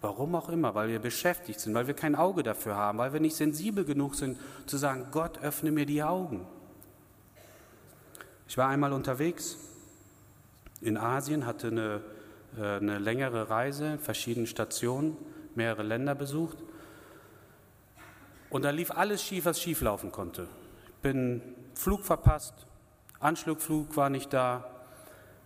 Warum 0.02 0.36
auch 0.36 0.50
immer, 0.50 0.76
weil 0.76 0.90
wir 0.90 1.00
beschäftigt 1.00 1.60
sind, 1.60 1.74
weil 1.74 1.88
wir 1.88 1.96
kein 1.96 2.16
Auge 2.16 2.44
dafür 2.44 2.76
haben, 2.76 3.00
weil 3.00 3.14
wir 3.14 3.20
nicht 3.20 3.36
sensibel 3.36 3.84
genug 3.84 4.16
sind 4.16 4.38
zu 4.68 4.78
sagen, 4.78 5.08
Gott 5.12 5.40
öffne 5.42 5.72
mir 5.72 5.86
die 5.86 6.04
Augen. 6.04 6.46
Ich 8.48 8.58
war 8.58 8.70
einmal 8.70 8.94
unterwegs 8.94 9.58
in 10.82 10.98
Asien, 10.98 11.46
hatte 11.46 11.68
eine, 11.68 12.02
äh, 12.58 12.78
eine 12.78 13.00
längere 13.00 13.50
Reise, 13.50 13.94
in 13.94 14.00
verschiedenen 14.00 14.48
Stationen 14.48 15.18
mehrere 15.56 15.84
Länder 15.84 16.14
besucht. 16.14 16.58
Und 18.50 18.64
da 18.64 18.70
lief 18.70 18.92
alles 18.92 19.24
schief, 19.24 19.46
was 19.46 19.60
schief 19.60 19.82
laufen 19.82 20.12
konnte. 20.12 20.48
Ich 20.88 21.02
bin 21.02 21.42
Flug 21.74 22.06
verpasst, 22.06 22.54
Anschlugflug 23.20 23.98
war 23.98 24.10
nicht 24.10 24.32
da. 24.32 24.77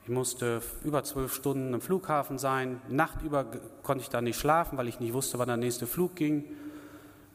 Ich 0.04 0.10
musste 0.10 0.62
über 0.84 1.04
zwölf 1.04 1.34
Stunden 1.34 1.76
im 1.76 1.82
Flughafen 1.82 2.40
sein. 2.40 2.82
Nachtüber 2.90 3.46
konnte 3.84 4.02
ich 4.02 4.10
da 4.10 4.20
nicht 4.20 4.40
schlafen, 4.40 4.78
weil 4.78 4.88
ich 4.88 5.00
nicht 5.00 5.14
wusste, 5.14 5.38
wann 5.38 5.48
der 5.48 5.58
nächste 5.58 5.86
Flug 5.86 6.16
ging. 6.16 6.46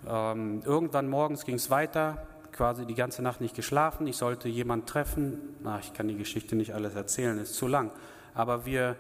Ähm, 0.09 0.63
irgendwann 0.65 1.09
morgens 1.09 1.45
ging 1.45 1.55
es 1.55 1.71
weiter, 1.71 2.27
quasi 2.51 2.85
die 2.85 2.97
ganze 2.97 3.23
Nacht 3.23 3.41
nicht 3.41 3.55
geschlafen. 3.55 4.09
Ich 4.09 4.17
sollte 4.17 4.49
jemanden 4.49 4.87
treffen. 4.87 5.39
Na, 5.63 5.79
ich 5.79 5.93
kann 5.93 6.09
die 6.09 6.17
Geschichte 6.17 6.57
nicht 6.57 6.75
alles 6.75 6.97
erzählen, 6.97 7.39
ist 7.39 7.55
zu 7.55 7.69
lang. 7.69 7.93
Aber 8.35 8.67
wir, 8.67 8.97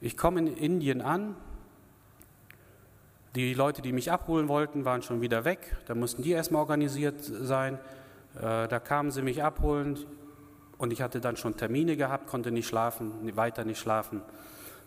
ich 0.00 0.16
komme 0.16 0.40
in 0.40 0.48
Indien 0.48 1.00
an, 1.00 1.36
die 3.36 3.54
Leute, 3.54 3.82
die 3.82 3.92
mich 3.92 4.10
abholen 4.10 4.48
wollten, 4.48 4.84
waren 4.84 5.02
schon 5.02 5.20
wieder 5.20 5.44
weg. 5.44 5.76
Da 5.86 5.94
mussten 5.94 6.22
die 6.22 6.32
erstmal 6.32 6.62
organisiert 6.62 7.22
sein. 7.22 7.74
Äh, 8.34 8.66
da 8.66 8.80
kamen 8.80 9.12
sie 9.12 9.22
mich 9.22 9.44
abholen 9.44 9.96
und 10.80 10.94
ich 10.94 11.02
hatte 11.02 11.20
dann 11.20 11.36
schon 11.36 11.58
Termine 11.58 11.94
gehabt, 11.94 12.26
konnte 12.26 12.50
nicht 12.50 12.66
schlafen, 12.66 13.36
weiter 13.36 13.66
nicht 13.66 13.78
schlafen 13.78 14.22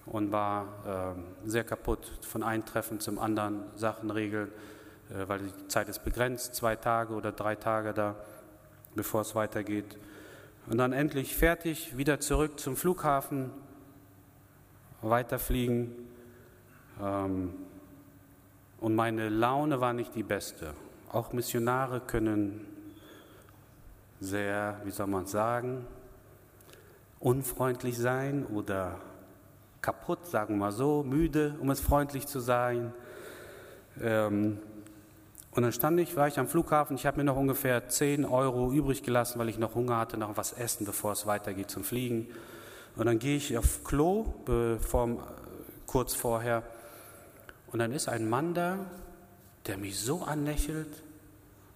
und 0.07 0.31
war 0.31 1.15
äh, 1.45 1.47
sehr 1.47 1.63
kaputt 1.63 2.11
von 2.21 2.41
einem 2.41 2.65
Treffen 2.65 2.99
zum 2.99 3.19
anderen, 3.19 3.61
Sachen 3.75 4.09
regeln, 4.09 4.51
äh, 5.11 5.27
weil 5.27 5.39
die 5.41 5.67
Zeit 5.67 5.89
ist 5.89 6.03
begrenzt, 6.03 6.55
zwei 6.55 6.75
Tage 6.75 7.13
oder 7.13 7.31
drei 7.31 7.55
Tage 7.55 7.93
da, 7.93 8.15
bevor 8.95 9.21
es 9.21 9.35
weitergeht. 9.35 9.99
Und 10.65 10.79
dann 10.79 10.93
endlich 10.93 11.37
fertig, 11.37 11.95
wieder 11.95 12.19
zurück 12.19 12.59
zum 12.59 12.75
Flughafen, 12.75 13.51
weiterfliegen. 15.03 15.91
Ähm, 16.99 17.53
und 18.79 18.95
meine 18.95 19.29
Laune 19.29 19.79
war 19.79 19.93
nicht 19.93 20.15
die 20.15 20.23
beste. 20.23 20.73
Auch 21.11 21.33
Missionare 21.33 21.99
können 21.99 22.72
sehr, 24.23 24.79
wie 24.85 24.91
soll 24.91 25.07
man 25.07 25.25
sagen, 25.25 25.85
unfreundlich 27.19 27.97
sein 27.97 28.45
oder 28.45 28.99
kaputt, 29.81 30.25
sagen 30.25 30.55
wir 30.55 30.59
mal 30.59 30.71
so, 30.71 31.03
müde, 31.03 31.55
um 31.59 31.69
es 31.69 31.81
freundlich 31.81 32.25
zu 32.27 32.39
sein. 32.39 32.93
Ähm, 34.01 34.59
und 35.51 35.61
dann 35.61 35.71
stand 35.71 35.99
ich, 35.99 36.15
war 36.15 36.27
ich 36.27 36.39
am 36.39 36.47
Flughafen, 36.47 36.95
ich 36.95 37.05
habe 37.05 37.17
mir 37.17 37.25
noch 37.25 37.35
ungefähr 37.35 37.87
10 37.87 38.25
Euro 38.25 38.71
übrig 38.71 39.03
gelassen, 39.03 39.37
weil 39.39 39.49
ich 39.49 39.59
noch 39.59 39.75
Hunger 39.75 39.97
hatte, 39.97 40.17
noch 40.17 40.35
was 40.37 40.53
essen, 40.53 40.85
bevor 40.85 41.11
es 41.11 41.27
weitergeht 41.27 41.69
zum 41.69 41.83
Fliegen. 41.83 42.27
Und 42.95 43.05
dann 43.05 43.19
gehe 43.19 43.37
ich 43.37 43.57
auf 43.57 43.83
Klo, 43.83 44.33
bevor, 44.45 45.27
kurz 45.85 46.15
vorher, 46.15 46.63
und 47.71 47.79
dann 47.79 47.91
ist 47.91 48.07
ein 48.07 48.29
Mann 48.29 48.53
da, 48.53 48.77
der 49.67 49.77
mich 49.77 49.99
so 49.99 50.23
anlächelt, 50.23 51.03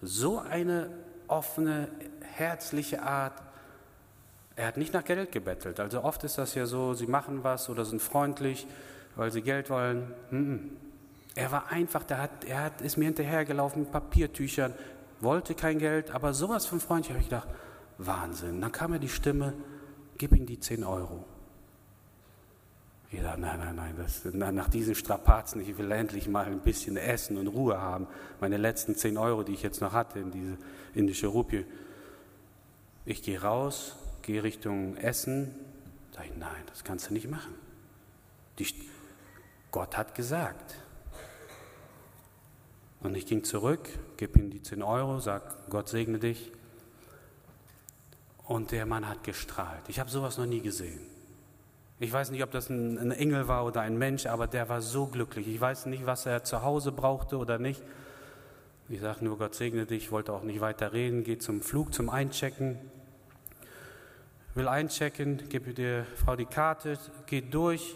so 0.01 0.39
eine 0.39 0.89
offene, 1.27 1.87
herzliche 2.21 3.01
Art. 3.01 3.33
Er 4.55 4.67
hat 4.67 4.77
nicht 4.77 4.93
nach 4.93 5.03
Geld 5.03 5.31
gebettelt. 5.31 5.79
Also 5.79 6.03
oft 6.03 6.23
ist 6.23 6.37
das 6.37 6.55
ja 6.55 6.65
so, 6.65 6.93
sie 6.93 7.07
machen 7.07 7.43
was 7.43 7.69
oder 7.69 7.85
sind 7.85 8.01
freundlich, 8.01 8.67
weil 9.15 9.31
sie 9.31 9.41
Geld 9.41 9.69
wollen. 9.69 10.11
Er 11.35 11.51
war 11.51 11.71
einfach, 11.71 12.03
der 12.03 12.19
hat, 12.19 12.45
er 12.45 12.63
hat, 12.63 12.81
ist 12.81 12.97
mir 12.97 13.05
hinterhergelaufen 13.05 13.83
mit 13.83 13.91
Papiertüchern, 13.91 14.73
wollte 15.19 15.53
kein 15.53 15.79
Geld, 15.79 16.11
aber 16.11 16.33
sowas 16.33 16.65
von 16.65 16.79
freundlich 16.79 17.11
habe 17.11 17.19
ich 17.19 17.29
gedacht, 17.29 17.47
Wahnsinn. 17.97 18.61
Dann 18.61 18.71
kam 18.71 18.91
mir 18.91 18.99
die 18.99 19.09
Stimme, 19.09 19.53
gib 20.17 20.31
ihm 20.31 20.45
die 20.45 20.59
10 20.59 20.83
Euro. 20.83 21.25
Dachte, 23.11 23.39
nein, 23.39 23.59
nein, 23.59 23.75
nein, 23.75 23.95
das, 23.97 24.25
nach 24.33 24.69
diesen 24.69 24.93
Strapazen, 24.93 25.61
ich 25.61 25.77
will 25.77 25.91
endlich 25.91 26.27
mal 26.27 26.45
ein 26.45 26.59
bisschen 26.59 26.97
Essen 26.97 27.37
und 27.37 27.47
Ruhe 27.47 27.79
haben. 27.79 28.07
Meine 28.41 28.57
letzten 28.57 28.95
10 28.95 29.17
Euro, 29.17 29.43
die 29.43 29.53
ich 29.53 29.63
jetzt 29.63 29.79
noch 29.79 29.93
hatte 29.93 30.19
in 30.19 30.31
diese 30.31 30.57
indische 30.93 31.27
Rupie. 31.27 31.65
Ich 33.05 33.23
gehe 33.23 33.41
raus, 33.41 33.95
gehe 34.23 34.43
Richtung 34.43 34.97
Essen. 34.97 35.55
Da 36.11 36.23
ich, 36.23 36.35
nein, 36.35 36.63
das 36.67 36.83
kannst 36.83 37.09
du 37.09 37.13
nicht 37.13 37.29
machen. 37.29 37.53
Die, 38.59 38.67
Gott 39.71 39.95
hat 39.95 40.13
gesagt. 40.13 40.75
Und 42.99 43.15
ich 43.15 43.25
ging 43.25 43.45
zurück, 43.45 43.87
gebe 44.17 44.39
ihm 44.39 44.49
die 44.49 44.61
10 44.61 44.83
Euro, 44.83 45.19
sag, 45.19 45.69
Gott 45.69 45.87
segne 45.87 46.19
dich. 46.19 46.51
Und 48.43 48.71
der 48.71 48.85
Mann 48.85 49.07
hat 49.07 49.23
gestrahlt. 49.23 49.83
Ich 49.87 49.99
habe 49.99 50.09
sowas 50.09 50.37
noch 50.37 50.45
nie 50.45 50.61
gesehen. 50.61 51.16
Ich 51.99 52.12
weiß 52.13 52.29
nicht, 52.29 52.43
ob 52.43 52.51
das 52.51 52.69
ein, 52.69 52.97
ein, 52.99 53.12
Engel 53.12 53.47
war 53.47 53.65
oder 53.65 53.81
ein 53.81 53.97
Mensch, 53.97 54.27
aber 54.27 54.45
der 54.45 54.69
war 54.69 54.81
so 54.81 55.07
glücklich. 55.07 55.47
Ich 55.47 55.60
weiß 55.60 55.88
nicht, 55.88 56.05
was 56.05 56.25
er 56.27 56.43
zu 56.43 56.62
Hause 56.62 56.91
brauchte 56.91 57.38
oder 57.38 57.57
nicht. 57.57 57.81
Ich 58.89 59.01
sage 59.01 59.25
nur, 59.25 59.38
Gott 59.38 59.55
segne 59.55 59.86
dich, 59.86 60.03
ich 60.03 60.12
wollte 60.12 60.31
auch 60.31 60.43
nicht 60.43 60.62
weiter 60.62 60.93
reden, 60.93 61.23
gehe 61.23 61.39
zum 61.39 61.62
Flug, 61.62 61.93
zum 61.93 62.10
Einchecken. 62.10 62.77
Will 64.53 64.67
einchecken, 64.67 65.49
gebe 65.49 65.73
der 65.73 66.05
Frau 66.23 66.36
die 66.36 66.45
Karte, 66.45 66.97
geht 67.25 67.53
durch, 67.53 67.95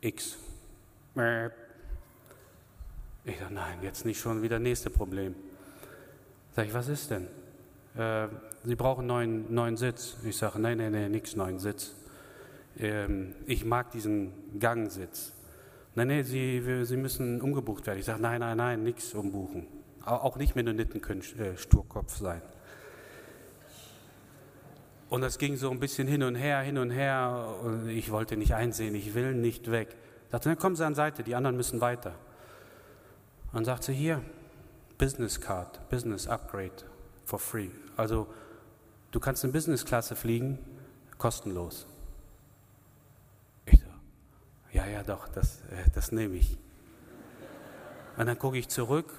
X. 0.00 0.36
Ich 3.24 3.38
sage, 3.38 3.54
nein, 3.54 3.78
jetzt 3.82 4.04
nicht 4.04 4.20
schon 4.20 4.42
wieder 4.42 4.58
nächste 4.58 4.90
Problem. 4.90 5.34
Sag 6.54 6.66
ich, 6.66 6.74
was 6.74 6.88
ist 6.88 7.10
denn? 7.10 7.28
Äh, 7.96 8.28
Sie 8.64 8.76
brauchen 8.76 9.02
einen 9.02 9.08
neuen, 9.08 9.54
neuen 9.54 9.76
Sitz. 9.76 10.16
Ich 10.24 10.36
sage, 10.36 10.58
nein, 10.58 10.78
nein, 10.78 10.92
nein, 10.92 11.10
nichts 11.10 11.36
neuen 11.36 11.58
Sitz. 11.58 11.92
Ähm, 12.78 13.34
ich 13.46 13.64
mag 13.64 13.90
diesen 13.90 14.58
Gangsitz. 14.58 15.32
Nein, 15.94 16.08
nein, 16.08 16.24
Sie, 16.24 16.84
Sie 16.84 16.96
müssen 16.96 17.40
umgebucht 17.40 17.86
werden. 17.86 17.98
Ich 17.98 18.06
sage, 18.06 18.20
nein, 18.20 18.40
nein, 18.40 18.56
nein, 18.56 18.82
nichts 18.82 19.14
umbuchen. 19.14 19.66
Auch 20.04 20.36
nicht 20.36 20.56
Mennoniten 20.56 21.00
können 21.00 21.22
äh, 21.38 21.56
Sturkopf 21.56 22.16
sein. 22.16 22.42
Und 25.08 25.20
das 25.20 25.38
ging 25.38 25.56
so 25.56 25.70
ein 25.70 25.78
bisschen 25.78 26.08
hin 26.08 26.22
und 26.24 26.34
her, 26.34 26.60
hin 26.60 26.78
und 26.78 26.90
her. 26.90 27.54
Und 27.62 27.88
ich 27.88 28.10
wollte 28.10 28.36
nicht 28.36 28.54
einsehen, 28.54 28.94
ich 28.94 29.14
will 29.14 29.34
nicht 29.34 29.70
weg. 29.70 29.96
Ich 30.26 30.32
sagte, 30.32 30.48
dann 30.48 30.58
kommen 30.58 30.74
Sie 30.74 30.84
an 30.84 30.96
Seite, 30.96 31.22
die 31.22 31.36
anderen 31.36 31.56
müssen 31.56 31.80
weiter. 31.80 32.14
Und 33.52 33.64
sagte, 33.64 33.92
hier, 33.92 34.20
Business 34.98 35.40
Card, 35.40 35.88
Business 35.88 36.26
Upgrade 36.26 36.72
for 37.24 37.38
free. 37.38 37.70
Also 37.96 38.26
du 39.12 39.20
kannst 39.20 39.44
in 39.44 39.52
Business-Klasse 39.52 40.16
fliegen, 40.16 40.58
kostenlos. 41.18 41.86
Ja, 44.74 44.86
ja, 44.86 45.04
doch, 45.04 45.28
das, 45.28 45.60
äh, 45.70 45.88
das 45.94 46.10
nehme 46.10 46.34
ich. 46.34 46.58
Und 48.16 48.26
dann 48.26 48.38
gucke 48.38 48.58
ich 48.58 48.68
zurück, 48.68 49.14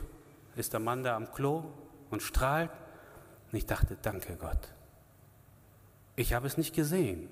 ist 0.57 0.73
der 0.73 0.81
Mann 0.81 1.01
da 1.01 1.15
am 1.15 1.31
Klo 1.31 1.63
und 2.11 2.21
strahlt. 2.21 2.71
Und 3.51 3.57
ich 3.57 3.65
dachte, 3.65 3.97
danke 4.01 4.35
Gott. 4.35 4.73
Ich 6.17 6.33
habe 6.33 6.45
es 6.45 6.57
nicht 6.57 6.75
gesehen. 6.75 7.29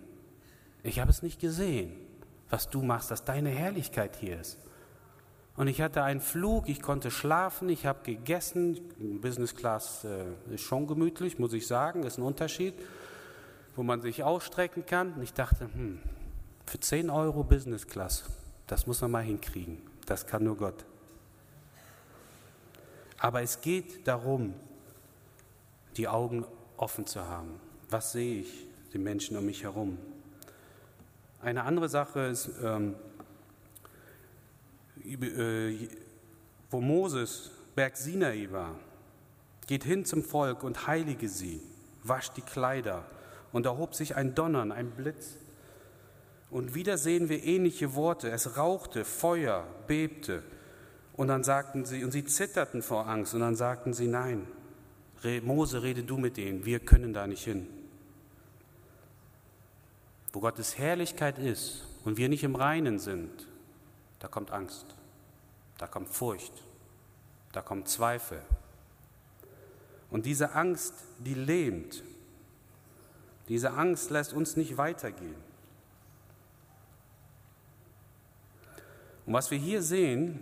Ich 0.83 0.99
habe 0.99 1.11
es 1.11 1.21
nicht 1.21 1.39
gesehen, 1.39 1.95
was 2.49 2.69
du 2.69 2.81
machst, 2.81 3.11
dass 3.11 3.25
deine 3.25 3.49
Herrlichkeit 3.49 4.15
hier 4.15 4.39
ist. 4.39 4.57
Und 5.57 5.67
ich 5.67 5.81
hatte 5.81 6.01
einen 6.03 6.21
Flug, 6.21 6.69
ich 6.69 6.81
konnte 6.81 7.11
schlafen, 7.11 7.67
ich 7.67 7.85
habe 7.85 7.99
gegessen. 8.03 8.79
Business 9.21 9.53
Class 9.53 10.05
äh, 10.05 10.53
ist 10.53 10.63
schon 10.63 10.87
gemütlich, 10.87 11.39
muss 11.39 11.51
ich 11.51 11.67
sagen, 11.67 12.03
ist 12.03 12.17
ein 12.17 12.23
Unterschied, 12.23 12.73
wo 13.75 13.83
man 13.83 14.01
sich 14.01 14.23
ausstrecken 14.23 14.85
kann. 14.85 15.13
Und 15.13 15.23
ich 15.23 15.33
dachte, 15.33 15.65
hm, 15.65 15.99
für 16.65 16.79
10 16.79 17.09
Euro 17.09 17.43
Business 17.43 17.87
Class, 17.87 18.25
das 18.67 18.87
muss 18.87 19.01
man 19.01 19.11
mal 19.11 19.23
hinkriegen. 19.23 19.81
Das 20.05 20.25
kann 20.25 20.43
nur 20.43 20.57
Gott. 20.57 20.85
Aber 23.19 23.41
es 23.41 23.61
geht 23.61 24.07
darum, 24.07 24.53
die 25.95 26.07
Augen 26.07 26.45
offen 26.77 27.05
zu 27.05 27.25
haben. 27.25 27.59
Was 27.89 28.11
sehe 28.11 28.41
ich, 28.41 28.67
die 28.91 28.97
Menschen 28.97 29.37
um 29.37 29.45
mich 29.45 29.63
herum? 29.63 29.97
Eine 31.41 31.63
andere 31.63 31.89
Sache 31.89 32.21
ist, 32.21 32.49
ähm, 32.61 32.95
äh, 35.05 35.89
wo 36.69 36.81
Moses 36.81 37.51
Berg 37.75 37.97
Sinai 37.97 38.47
war, 38.51 38.75
geht 39.67 39.83
hin 39.83 40.05
zum 40.05 40.23
Volk 40.23 40.63
und 40.63 40.87
heilige 40.87 41.29
sie, 41.29 41.61
wascht 42.03 42.37
die 42.37 42.41
Kleider 42.41 43.05
und 43.51 43.65
erhob 43.65 43.95
sich 43.95 44.15
ein 44.15 44.35
Donnern, 44.35 44.71
ein 44.71 44.91
Blitz. 44.91 45.37
Und 46.53 46.75
wieder 46.75 46.99
sehen 46.99 47.29
wir 47.29 47.43
ähnliche 47.43 47.95
Worte. 47.95 48.29
Es 48.29 48.57
rauchte, 48.57 49.05
Feuer, 49.05 49.65
bebte. 49.87 50.43
Und 51.13 51.29
dann 51.29 51.43
sagten 51.43 51.83
sie, 51.83 52.03
und 52.03 52.11
sie 52.11 52.25
zitterten 52.25 52.83
vor 52.83 53.07
Angst, 53.07 53.33
und 53.33 53.39
dann 53.39 53.55
sagten 53.55 53.91
sie, 53.91 54.05
nein, 54.05 54.45
Mose, 55.41 55.81
rede 55.81 56.03
du 56.03 56.19
mit 56.19 56.37
denen, 56.37 56.63
wir 56.63 56.79
können 56.79 57.11
da 57.11 57.25
nicht 57.25 57.43
hin. 57.43 57.67
Wo 60.31 60.41
Gottes 60.41 60.77
Herrlichkeit 60.77 61.39
ist 61.39 61.87
und 62.05 62.17
wir 62.17 62.29
nicht 62.29 62.43
im 62.43 62.55
Reinen 62.55 62.99
sind, 62.99 63.47
da 64.19 64.27
kommt 64.27 64.51
Angst, 64.51 64.85
da 65.79 65.87
kommt 65.87 66.09
Furcht, 66.09 66.53
da 67.51 67.63
kommt 67.63 67.89
Zweifel. 67.89 68.43
Und 70.11 70.27
diese 70.27 70.53
Angst, 70.53 70.93
die 71.17 71.33
lähmt. 71.33 72.03
Diese 73.49 73.71
Angst 73.71 74.11
lässt 74.11 74.33
uns 74.33 74.55
nicht 74.55 74.77
weitergehen. 74.77 75.52
Und 79.25 79.33
was 79.33 79.51
wir 79.51 79.57
hier 79.57 79.81
sehen, 79.81 80.39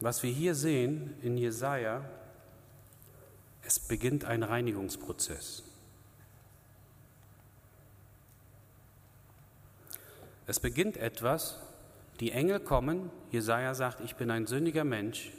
was 0.00 0.22
wir 0.22 0.30
hier 0.30 0.54
sehen 0.54 1.14
in 1.22 1.38
Jesaja, 1.38 2.04
es 3.62 3.80
beginnt 3.80 4.24
ein 4.24 4.42
Reinigungsprozess. 4.42 5.62
Es 10.46 10.60
beginnt 10.60 10.96
etwas, 10.96 11.58
die 12.20 12.30
Engel 12.30 12.60
kommen, 12.60 13.10
Jesaja 13.32 13.74
sagt, 13.74 14.00
ich 14.00 14.14
bin 14.14 14.30
ein 14.30 14.46
sündiger 14.46 14.84
Mensch, 14.84 15.32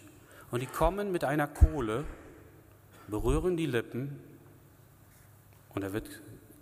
und 0.51 0.61
die 0.61 0.67
kommen 0.67 1.11
mit 1.11 1.23
einer 1.23 1.47
Kohle, 1.47 2.05
berühren 3.07 3.57
die 3.57 3.65
Lippen 3.65 4.19
und 5.73 5.83
er 5.83 5.93
wird 5.93 6.09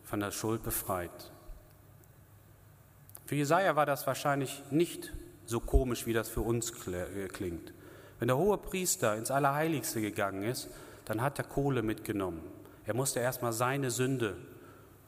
von 0.04 0.20
der 0.20 0.32
Schuld 0.32 0.64
befreit. 0.64 1.32
Für 3.26 3.36
Jesaja 3.36 3.76
war 3.76 3.86
das 3.86 4.06
wahrscheinlich 4.06 4.64
nicht 4.70 5.12
so 5.46 5.60
komisch, 5.60 6.06
wie 6.06 6.14
das 6.14 6.30
für 6.30 6.42
uns 6.42 6.72
äh, 6.88 7.28
klingt. 7.28 7.74
Wenn 8.20 8.28
der 8.28 8.38
hohe 8.38 8.58
Priester 8.58 9.16
ins 9.16 9.32
Allerheiligste 9.32 10.00
gegangen 10.00 10.44
ist, 10.44 10.70
dann 11.06 11.22
hat 11.22 11.40
er 11.40 11.46
Kohle 11.46 11.82
mitgenommen. 11.82 12.42
Er 12.86 12.94
musste 12.94 13.20
erstmal 13.20 13.52
seine 13.52 13.92
Sünde 13.92 14.38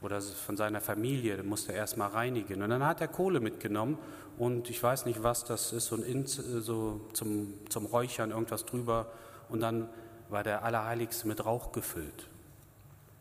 oder 0.01 0.21
von 0.21 0.57
seiner 0.57 0.81
Familie, 0.81 1.41
musste 1.43 1.73
er 1.73 1.79
erstmal 1.79 2.09
reinigen. 2.09 2.61
Und 2.61 2.69
dann 2.69 2.85
hat 2.85 3.01
er 3.01 3.07
Kohle 3.07 3.39
mitgenommen 3.39 3.97
und 4.37 4.69
ich 4.69 4.81
weiß 4.81 5.05
nicht, 5.05 5.23
was 5.23 5.45
das 5.45 5.73
ist, 5.73 5.87
so, 5.87 5.95
ein 5.95 6.25
so 6.25 7.01
zum, 7.13 7.53
zum 7.69 7.85
Räuchern 7.85 8.31
irgendwas 8.31 8.65
drüber. 8.65 9.07
Und 9.49 9.61
dann 9.61 9.89
war 10.29 10.43
der 10.43 10.63
Allerheiligste 10.63 11.27
mit 11.27 11.45
Rauch 11.45 11.71
gefüllt, 11.71 12.27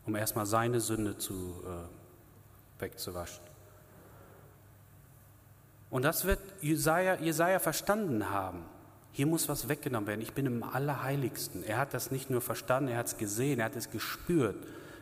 um 0.05 0.15
erstmal 0.15 0.45
seine 0.45 0.81
Sünde 0.81 1.17
zu, 1.17 1.63
äh, 1.65 2.81
wegzuwaschen. 2.81 3.56
Und 5.89 6.03
das 6.03 6.25
wird 6.25 6.39
Jesaja, 6.61 7.15
Jesaja 7.15 7.59
verstanden 7.59 8.29
haben. 8.29 8.63
Hier 9.11 9.25
muss 9.25 9.49
was 9.49 9.69
weggenommen 9.69 10.07
werden. 10.07 10.21
Ich 10.21 10.33
bin 10.33 10.45
im 10.45 10.63
Allerheiligsten. 10.63 11.63
Er 11.63 11.77
hat 11.77 11.93
das 11.93 12.11
nicht 12.11 12.29
nur 12.29 12.41
verstanden, 12.41 12.91
er 12.91 12.97
hat 12.97 13.07
es 13.07 13.17
gesehen, 13.17 13.59
er 13.59 13.65
hat 13.65 13.75
es 13.75 13.89
gespürt. 13.89 14.55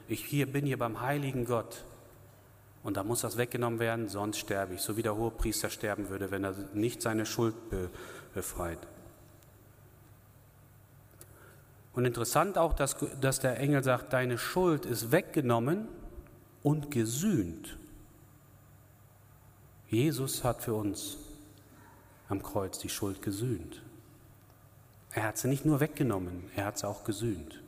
Ich 0.07 0.23
hier 0.23 0.45
bin 0.45 0.65
hier 0.65 0.77
beim 0.77 1.01
heiligen 1.01 1.45
Gott. 1.45 1.83
Und 2.83 2.97
da 2.97 3.03
muss 3.03 3.21
das 3.21 3.37
weggenommen 3.37 3.79
werden, 3.79 4.07
sonst 4.07 4.37
sterbe 4.37 4.75
ich, 4.75 4.81
so 4.81 4.95
wie 4.95 5.01
der 5.01 5.15
hohe 5.15 5.31
Priester 5.31 5.71
sterben 5.71 6.09
würde, 6.09 6.29
wenn 6.29 6.43
er 6.43 6.53
nicht 6.73 7.01
seine 7.01 7.25
Schuld 7.25 7.55
befreit. 8.35 8.77
Und 11.93 12.05
interessant 12.05 12.57
auch, 12.57 12.73
dass, 12.73 12.95
dass 13.19 13.39
der 13.39 13.59
Engel 13.59 13.83
sagt, 13.83 14.13
deine 14.13 14.37
Schuld 14.37 14.85
ist 14.85 15.11
weggenommen 15.11 15.87
und 16.61 16.91
gesühnt. 16.91 17.77
Jesus 19.89 20.43
hat 20.43 20.63
für 20.63 20.73
uns 20.73 21.17
am 22.27 22.41
Kreuz 22.41 22.79
die 22.79 22.89
Schuld 22.89 23.21
gesühnt. 23.21 23.81
Er 25.11 25.23
hat 25.23 25.37
sie 25.37 25.47
nicht 25.47 25.65
nur 25.65 25.79
weggenommen, 25.79 26.49
er 26.55 26.65
hat 26.65 26.79
sie 26.79 26.87
auch 26.87 27.03
gesühnt. 27.03 27.61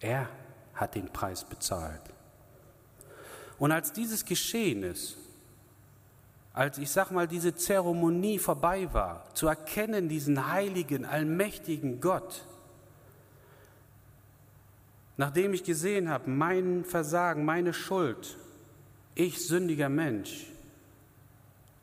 Er 0.00 0.28
hat 0.74 0.94
den 0.94 1.08
Preis 1.08 1.44
bezahlt. 1.44 2.02
Und 3.58 3.72
als 3.72 3.92
dieses 3.92 4.24
geschehen 4.24 4.82
ist, 4.82 5.16
als 6.52 6.78
ich 6.78 6.90
sag 6.90 7.10
mal 7.10 7.26
diese 7.26 7.54
Zeremonie 7.54 8.38
vorbei 8.38 8.92
war, 8.92 9.24
zu 9.34 9.46
erkennen 9.46 10.08
diesen 10.08 10.52
heiligen, 10.52 11.04
allmächtigen 11.04 12.00
Gott, 12.00 12.44
nachdem 15.16 15.54
ich 15.54 15.64
gesehen 15.64 16.08
habe, 16.08 16.30
mein 16.30 16.84
Versagen, 16.84 17.44
meine 17.44 17.72
Schuld, 17.72 18.36
ich 19.14 19.46
sündiger 19.46 19.88
Mensch, 19.88 20.46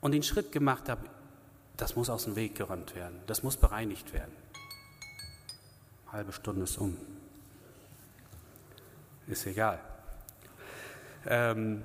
und 0.02 0.12
den 0.12 0.24
Schritt 0.24 0.52
gemacht 0.52 0.90
habe, 0.90 1.10
das 1.78 1.96
muss 1.96 2.10
aus 2.10 2.26
dem 2.26 2.36
Weg 2.36 2.56
geräumt 2.56 2.96
werden, 2.96 3.20
das 3.28 3.44
muss 3.44 3.58
bereinigt 3.58 4.14
werden. 4.14 4.36
Halbe 6.12 6.34
Stunde 6.34 6.64
ist 6.64 6.78
um. 6.78 6.98
Ist 9.28 9.46
egal. 9.46 9.80
Ähm, 11.26 11.84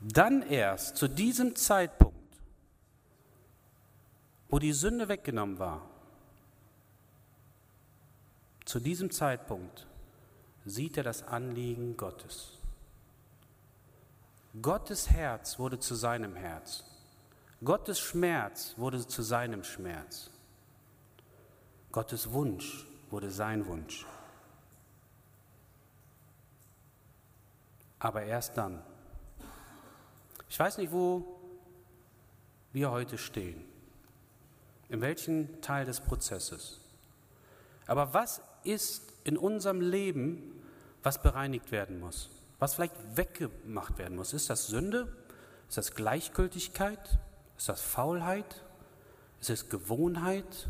dann 0.00 0.42
erst 0.42 0.96
zu 0.96 1.08
diesem 1.08 1.56
Zeitpunkt, 1.56 2.16
wo 4.48 4.58
die 4.58 4.72
Sünde 4.72 5.08
weggenommen 5.08 5.58
war, 5.58 5.82
zu 8.64 8.80
diesem 8.80 9.10
Zeitpunkt 9.10 9.86
sieht 10.64 10.96
er 10.96 11.04
das 11.04 11.22
Anliegen 11.22 11.96
Gottes. 11.96 12.58
Gottes 14.62 15.10
Herz 15.10 15.58
wurde 15.58 15.78
zu 15.78 15.94
seinem 15.94 16.34
Herz. 16.34 16.84
Gottes 17.64 17.98
Schmerz 17.98 18.74
wurde 18.76 19.06
zu 19.06 19.22
seinem 19.22 19.64
Schmerz. 19.64 20.30
Gottes 21.92 22.30
Wunsch 22.32 22.86
wurde 23.10 23.30
sein 23.30 23.66
Wunsch. 23.66 24.06
Aber 27.98 28.22
erst 28.22 28.56
dann. 28.56 28.82
Ich 30.48 30.58
weiß 30.58 30.78
nicht, 30.78 30.92
wo 30.92 31.40
wir 32.72 32.90
heute 32.90 33.18
stehen, 33.18 33.64
in 34.88 35.00
welchem 35.00 35.60
Teil 35.60 35.86
des 35.86 36.00
Prozesses. 36.00 36.80
Aber 37.86 38.14
was 38.14 38.42
ist 38.64 39.12
in 39.24 39.36
unserem 39.36 39.80
Leben, 39.80 40.62
was 41.02 41.20
bereinigt 41.20 41.72
werden 41.72 42.00
muss? 42.00 42.30
Was 42.58 42.74
vielleicht 42.74 42.94
weggemacht 43.16 43.98
werden 43.98 44.16
muss? 44.16 44.32
Ist 44.32 44.50
das 44.50 44.66
Sünde? 44.66 45.14
Ist 45.68 45.78
das 45.78 45.94
Gleichgültigkeit? 45.94 47.18
Ist 47.58 47.68
das 47.68 47.82
Faulheit? 47.82 48.62
Ist 49.40 49.50
es 49.50 49.68
Gewohnheit? 49.68 50.68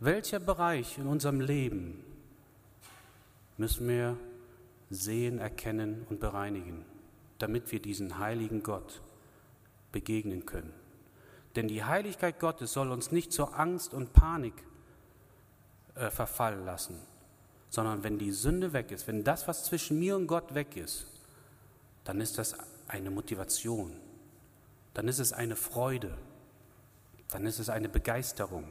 Welcher 0.00 0.40
Bereich 0.40 0.98
in 0.98 1.06
unserem 1.06 1.40
Leben 1.40 2.04
müssen 3.56 3.88
wir 3.88 4.16
sehen, 4.90 5.38
erkennen 5.38 6.06
und 6.10 6.20
bereinigen, 6.20 6.84
damit 7.38 7.70
wir 7.72 7.80
diesen 7.80 8.18
heiligen 8.18 8.62
Gott 8.62 9.00
begegnen 9.92 10.44
können? 10.44 10.74
Denn 11.56 11.68
die 11.68 11.84
Heiligkeit 11.84 12.40
Gottes 12.40 12.72
soll 12.72 12.90
uns 12.90 13.12
nicht 13.12 13.32
zur 13.32 13.58
Angst 13.58 13.94
und 13.94 14.12
Panik 14.12 14.54
äh, 15.94 16.10
verfallen 16.10 16.64
lassen, 16.64 16.98
sondern 17.72 18.04
wenn 18.04 18.18
die 18.18 18.32
Sünde 18.32 18.74
weg 18.74 18.90
ist, 18.90 19.08
wenn 19.08 19.24
das, 19.24 19.48
was 19.48 19.64
zwischen 19.64 19.98
mir 19.98 20.14
und 20.14 20.26
Gott 20.26 20.54
weg 20.54 20.76
ist, 20.76 21.06
dann 22.04 22.20
ist 22.20 22.36
das 22.36 22.54
eine 22.86 23.10
Motivation, 23.10 23.96
dann 24.92 25.08
ist 25.08 25.18
es 25.18 25.32
eine 25.32 25.56
Freude, 25.56 26.18
dann 27.30 27.46
ist 27.46 27.58
es 27.58 27.70
eine 27.70 27.88
Begeisterung. 27.88 28.70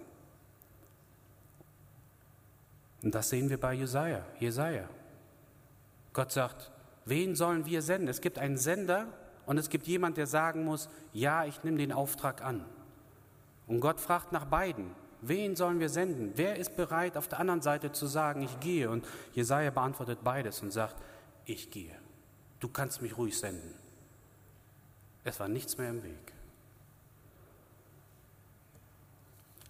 Und 3.01 3.15
das 3.15 3.29
sehen 3.29 3.49
wir 3.49 3.59
bei 3.59 3.73
Jesaja. 3.73 4.23
Jesaja. 4.39 4.87
Gott 6.13 6.31
sagt, 6.31 6.71
wen 7.05 7.35
sollen 7.35 7.65
wir 7.65 7.81
senden? 7.81 8.07
Es 8.07 8.21
gibt 8.21 8.37
einen 8.37 8.57
Sender 8.57 9.07
und 9.47 9.57
es 9.57 9.69
gibt 9.69 9.87
jemand, 9.87 10.17
der 10.17 10.27
sagen 10.27 10.63
muss, 10.63 10.89
ja, 11.11 11.45
ich 11.45 11.63
nehme 11.63 11.77
den 11.77 11.91
Auftrag 11.91 12.43
an. 12.43 12.63
Und 13.65 13.79
Gott 13.79 13.99
fragt 13.99 14.31
nach 14.31 14.45
beiden. 14.45 14.91
Wen 15.21 15.55
sollen 15.55 15.79
wir 15.79 15.89
senden? 15.89 16.33
Wer 16.35 16.55
ist 16.55 16.75
bereit, 16.75 17.15
auf 17.15 17.27
der 17.27 17.39
anderen 17.39 17.61
Seite 17.61 17.91
zu 17.91 18.07
sagen, 18.07 18.41
ich 18.41 18.59
gehe? 18.59 18.89
Und 18.89 19.05
Jesaja 19.33 19.69
beantwortet 19.69 20.23
beides 20.23 20.61
und 20.61 20.71
sagt, 20.71 20.95
ich 21.45 21.69
gehe. 21.69 21.95
Du 22.59 22.67
kannst 22.67 23.01
mich 23.01 23.17
ruhig 23.17 23.37
senden. 23.37 23.73
Es 25.23 25.39
war 25.39 25.47
nichts 25.47 25.77
mehr 25.77 25.89
im 25.89 26.03
Weg. 26.03 26.33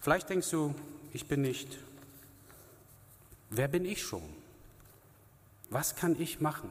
Vielleicht 0.00 0.30
denkst 0.30 0.50
du, 0.50 0.74
ich 1.12 1.28
bin 1.28 1.42
nicht. 1.42 1.78
Wer 3.50 3.68
bin 3.68 3.84
ich 3.84 4.02
schon? 4.02 4.22
Was 5.68 5.94
kann 5.94 6.20
ich 6.20 6.40
machen? 6.40 6.70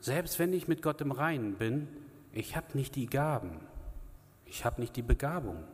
Selbst 0.00 0.38
wenn 0.38 0.52
ich 0.52 0.68
mit 0.68 0.82
Gott 0.82 1.00
im 1.00 1.12
Reinen 1.12 1.54
bin, 1.54 1.88
ich 2.32 2.56
habe 2.56 2.76
nicht 2.76 2.94
die 2.96 3.06
Gaben, 3.06 3.60
ich 4.46 4.64
habe 4.64 4.80
nicht 4.80 4.96
die 4.96 5.02
Begabung. 5.02 5.64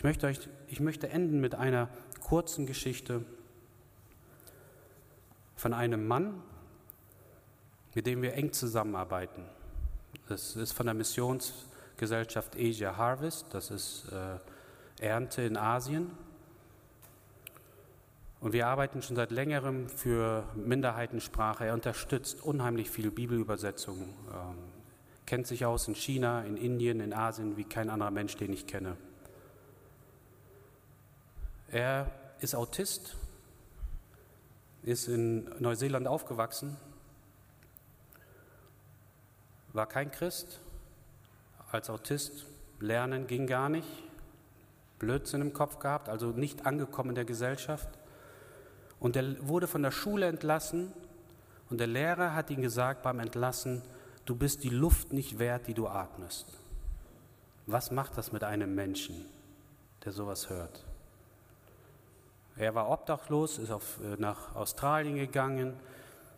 Ich 0.00 0.04
möchte, 0.04 0.28
euch, 0.28 0.48
ich 0.68 0.80
möchte 0.80 1.10
enden 1.10 1.42
mit 1.42 1.54
einer 1.54 1.90
kurzen 2.20 2.64
Geschichte 2.64 3.22
von 5.56 5.74
einem 5.74 6.08
Mann, 6.08 6.42
mit 7.94 8.06
dem 8.06 8.22
wir 8.22 8.32
eng 8.32 8.54
zusammenarbeiten. 8.54 9.44
Das 10.26 10.56
ist 10.56 10.72
von 10.72 10.86
der 10.86 10.94
Missionsgesellschaft 10.94 12.56
Asia 12.56 12.96
Harvest, 12.96 13.48
das 13.50 13.70
ist 13.70 14.06
äh, 14.10 15.04
Ernte 15.04 15.42
in 15.42 15.58
Asien. 15.58 16.10
Und 18.40 18.54
wir 18.54 18.68
arbeiten 18.68 19.02
schon 19.02 19.16
seit 19.16 19.30
längerem 19.30 19.90
für 19.90 20.44
Minderheitensprache. 20.54 21.66
Er 21.66 21.74
unterstützt 21.74 22.42
unheimlich 22.42 22.88
viel 22.88 23.10
Bibelübersetzungen, 23.10 24.04
ähm, 24.32 24.56
kennt 25.26 25.46
sich 25.46 25.66
aus 25.66 25.88
in 25.88 25.94
China, 25.94 26.42
in 26.42 26.56
Indien, 26.56 27.00
in 27.00 27.12
Asien 27.12 27.58
wie 27.58 27.64
kein 27.64 27.90
anderer 27.90 28.10
Mensch, 28.10 28.34
den 28.38 28.54
ich 28.54 28.66
kenne. 28.66 28.96
Er 31.72 32.10
ist 32.40 32.56
Autist, 32.56 33.14
ist 34.82 35.06
in 35.06 35.44
Neuseeland 35.60 36.08
aufgewachsen, 36.08 36.76
war 39.72 39.86
kein 39.86 40.10
Christ, 40.10 40.60
als 41.70 41.88
Autist 41.88 42.46
lernen 42.80 43.28
ging 43.28 43.46
gar 43.46 43.68
nicht, 43.68 43.86
Blödsinn 44.98 45.42
im 45.42 45.52
Kopf 45.52 45.78
gehabt, 45.78 46.08
also 46.08 46.30
nicht 46.30 46.66
angekommen 46.66 47.10
in 47.10 47.14
der 47.14 47.24
Gesellschaft. 47.24 47.88
Und 48.98 49.14
er 49.14 49.46
wurde 49.46 49.68
von 49.68 49.82
der 49.82 49.92
Schule 49.92 50.26
entlassen 50.26 50.92
und 51.70 51.78
der 51.78 51.86
Lehrer 51.86 52.34
hat 52.34 52.50
ihm 52.50 52.62
gesagt 52.62 53.02
beim 53.04 53.20
Entlassen, 53.20 53.80
du 54.24 54.34
bist 54.34 54.64
die 54.64 54.70
Luft 54.70 55.12
nicht 55.12 55.38
wert, 55.38 55.68
die 55.68 55.74
du 55.74 55.86
atmest. 55.86 56.46
Was 57.66 57.92
macht 57.92 58.18
das 58.18 58.32
mit 58.32 58.42
einem 58.42 58.74
Menschen, 58.74 59.24
der 60.04 60.10
sowas 60.10 60.50
hört? 60.50 60.84
Er 62.56 62.74
war 62.74 62.90
obdachlos, 62.90 63.58
ist 63.58 63.70
auf, 63.70 64.00
äh, 64.00 64.16
nach 64.20 64.54
Australien 64.54 65.16
gegangen. 65.16 65.74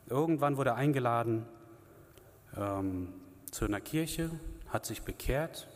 Irgendwann 0.07 0.57
wurde 0.57 0.71
er 0.71 0.77
eingeladen 0.77 1.47
ähm, 2.57 3.13
zu 3.51 3.65
einer 3.65 3.81
Kirche, 3.81 4.31
hat 4.69 4.87
sich 4.87 5.03
bekehrt, 5.03 5.69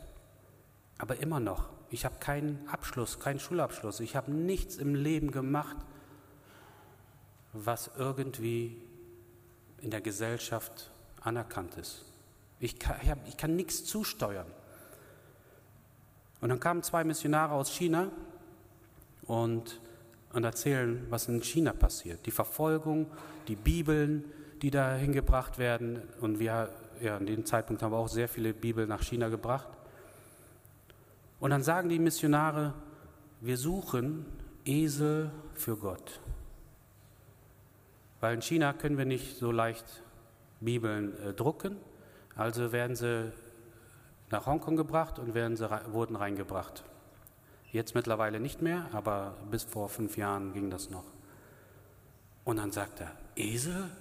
aber 0.97 1.17
immer 1.17 1.39
noch. 1.39 1.69
Ich 1.89 2.05
habe 2.05 2.15
keinen 2.19 2.67
Abschluss, 2.69 3.19
keinen 3.19 3.39
Schulabschluss. 3.39 3.99
Ich 3.99 4.15
habe 4.15 4.31
nichts 4.31 4.75
im 4.75 4.95
Leben 4.95 5.31
gemacht, 5.31 5.77
was 7.53 7.91
irgendwie 7.97 8.81
in 9.81 9.91
der 9.91 10.01
Gesellschaft 10.01 10.91
anerkannt 11.21 11.75
ist. 11.75 12.05
Ich 12.59 12.79
kann, 12.79 12.97
ich, 13.01 13.09
hab, 13.09 13.27
ich 13.27 13.37
kann 13.37 13.55
nichts 13.55 13.85
zusteuern. 13.85 14.47
Und 16.41 16.49
dann 16.49 16.59
kamen 16.59 16.83
zwei 16.83 17.03
Missionare 17.03 17.53
aus 17.53 17.71
China 17.71 18.11
und 19.23 19.79
und 20.37 20.43
erzählen, 20.43 21.05
was 21.09 21.27
in 21.27 21.41
China 21.41 21.73
passiert. 21.73 22.25
Die 22.27 22.31
Verfolgung, 22.31 23.07
die 23.47 23.55
Bibeln, 23.55 24.23
die 24.61 24.69
da 24.69 24.93
hingebracht 24.93 25.57
werden. 25.57 26.03
Und 26.21 26.39
wir, 26.39 26.69
ja, 27.01 27.17
an 27.17 27.25
dem 27.25 27.43
Zeitpunkt 27.43 27.81
haben 27.81 27.91
wir 27.91 27.97
auch 27.97 28.07
sehr 28.07 28.29
viele 28.29 28.53
Bibeln 28.53 28.87
nach 28.87 29.01
China 29.01 29.29
gebracht. 29.29 29.67
Und 31.39 31.49
dann 31.49 31.63
sagen 31.63 31.89
die 31.89 31.97
Missionare, 31.97 32.75
wir 33.41 33.57
suchen 33.57 34.25
Esel 34.63 35.31
für 35.55 35.75
Gott. 35.75 36.19
Weil 38.19 38.35
in 38.35 38.41
China 38.41 38.73
können 38.73 38.99
wir 38.99 39.05
nicht 39.05 39.37
so 39.37 39.51
leicht 39.51 40.03
Bibeln 40.59 41.17
äh, 41.19 41.33
drucken, 41.33 41.77
also 42.35 42.71
werden 42.71 42.95
sie 42.95 43.31
nach 44.29 44.45
Hongkong 44.45 44.75
gebracht 44.75 45.17
und 45.17 45.33
werden 45.33 45.55
sie, 45.55 45.67
wurden 45.91 46.15
reingebracht. 46.15 46.83
Jetzt 47.77 47.93
mittlerweile 47.93 48.39
nicht 48.39 48.63
mehr, 48.63 48.87
aber 48.91 49.35
bis 49.51 49.63
vor 49.63 49.87
fünf 49.87 50.17
Jahren 50.17 50.51
ging 50.51 50.71
das 50.71 50.89
noch. 50.89 51.03
Und 52.43 52.57
dann 52.57 52.71
sagt 52.71 53.01
er, 53.01 53.11
Esel, 53.35 53.91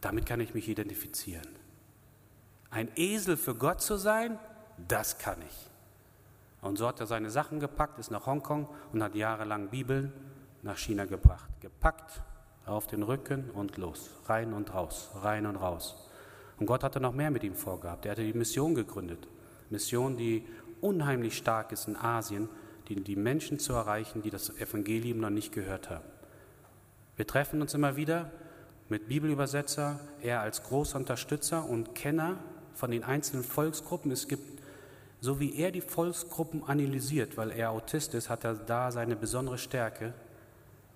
damit 0.00 0.24
kann 0.24 0.40
ich 0.40 0.54
mich 0.54 0.66
identifizieren. 0.66 1.46
Ein 2.70 2.88
Esel 2.96 3.36
für 3.36 3.54
Gott 3.54 3.82
zu 3.82 3.98
sein, 3.98 4.38
das 4.88 5.18
kann 5.18 5.42
ich. 5.42 5.70
Und 6.62 6.78
so 6.78 6.88
hat 6.88 7.00
er 7.00 7.06
seine 7.06 7.28
Sachen 7.28 7.60
gepackt, 7.60 7.98
ist 7.98 8.10
nach 8.10 8.24
Hongkong 8.24 8.66
und 8.94 9.02
hat 9.02 9.14
jahrelang 9.14 9.68
Bibeln 9.68 10.10
nach 10.62 10.78
China 10.78 11.04
gebracht. 11.04 11.50
Gepackt, 11.60 12.22
auf 12.64 12.86
den 12.86 13.02
Rücken 13.02 13.50
und 13.50 13.76
los. 13.76 14.08
Rein 14.24 14.54
und 14.54 14.72
raus, 14.72 15.10
rein 15.16 15.44
und 15.44 15.56
raus. 15.56 16.08
Und 16.58 16.64
Gott 16.64 16.82
hatte 16.82 16.98
noch 16.98 17.12
mehr 17.12 17.30
mit 17.30 17.44
ihm 17.44 17.54
vorgehabt. 17.54 18.06
Er 18.06 18.12
hatte 18.12 18.24
die 18.24 18.32
Mission 18.32 18.74
gegründet. 18.74 19.28
Mission, 19.68 20.16
die 20.16 20.46
unheimlich 20.80 21.36
stark 21.36 21.72
ist 21.72 21.88
in 21.88 21.96
Asien 21.96 22.48
die, 22.94 23.16
Menschen 23.16 23.58
zu 23.58 23.72
erreichen, 23.72 24.22
die 24.22 24.30
das 24.30 24.50
Evangelium 24.58 25.18
noch 25.18 25.30
nicht 25.30 25.52
gehört 25.52 25.90
haben. 25.90 26.04
Wir 27.16 27.26
treffen 27.26 27.60
uns 27.60 27.74
immer 27.74 27.96
wieder 27.96 28.30
mit 28.88 29.08
Bibelübersetzer, 29.08 30.00
er 30.22 30.40
als 30.40 30.62
großer 30.62 30.98
Unterstützer 30.98 31.68
und 31.68 31.94
Kenner 31.94 32.38
von 32.74 32.90
den 32.90 33.04
einzelnen 33.04 33.44
Volksgruppen. 33.44 34.10
Es 34.10 34.28
gibt, 34.28 34.62
so 35.20 35.40
wie 35.40 35.56
er 35.56 35.72
die 35.72 35.80
Volksgruppen 35.80 36.62
analysiert, 36.64 37.36
weil 37.36 37.50
er 37.50 37.70
Autist 37.70 38.14
ist, 38.14 38.30
hat 38.30 38.44
er 38.44 38.54
da 38.54 38.90
seine 38.92 39.16
besondere 39.16 39.58
Stärke. 39.58 40.14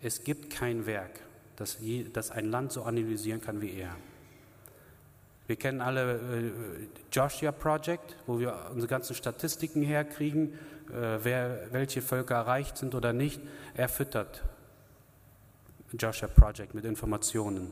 Es 0.00 0.24
gibt 0.24 0.50
kein 0.50 0.86
Werk, 0.86 1.20
das, 1.56 1.78
je, 1.80 2.06
das 2.12 2.30
ein 2.30 2.46
Land 2.50 2.72
so 2.72 2.84
analysieren 2.84 3.40
kann 3.40 3.60
wie 3.60 3.74
er. 3.74 3.94
Wir 5.46 5.56
kennen 5.56 5.80
alle 5.80 6.14
äh, 6.14 6.50
Joshua 7.10 7.52
Project, 7.52 8.16
wo 8.26 8.38
wir 8.38 8.70
unsere 8.70 8.88
ganzen 8.88 9.14
Statistiken 9.14 9.82
herkriegen, 9.82 10.54
äh, 10.88 11.18
wer, 11.22 11.72
welche 11.72 12.00
Völker 12.00 12.36
erreicht 12.36 12.76
sind 12.76 12.94
oder 12.94 13.12
nicht. 13.12 13.40
Er 13.74 13.88
füttert 13.88 14.44
Joshua 15.98 16.28
Project 16.28 16.74
mit 16.74 16.84
Informationen, 16.84 17.70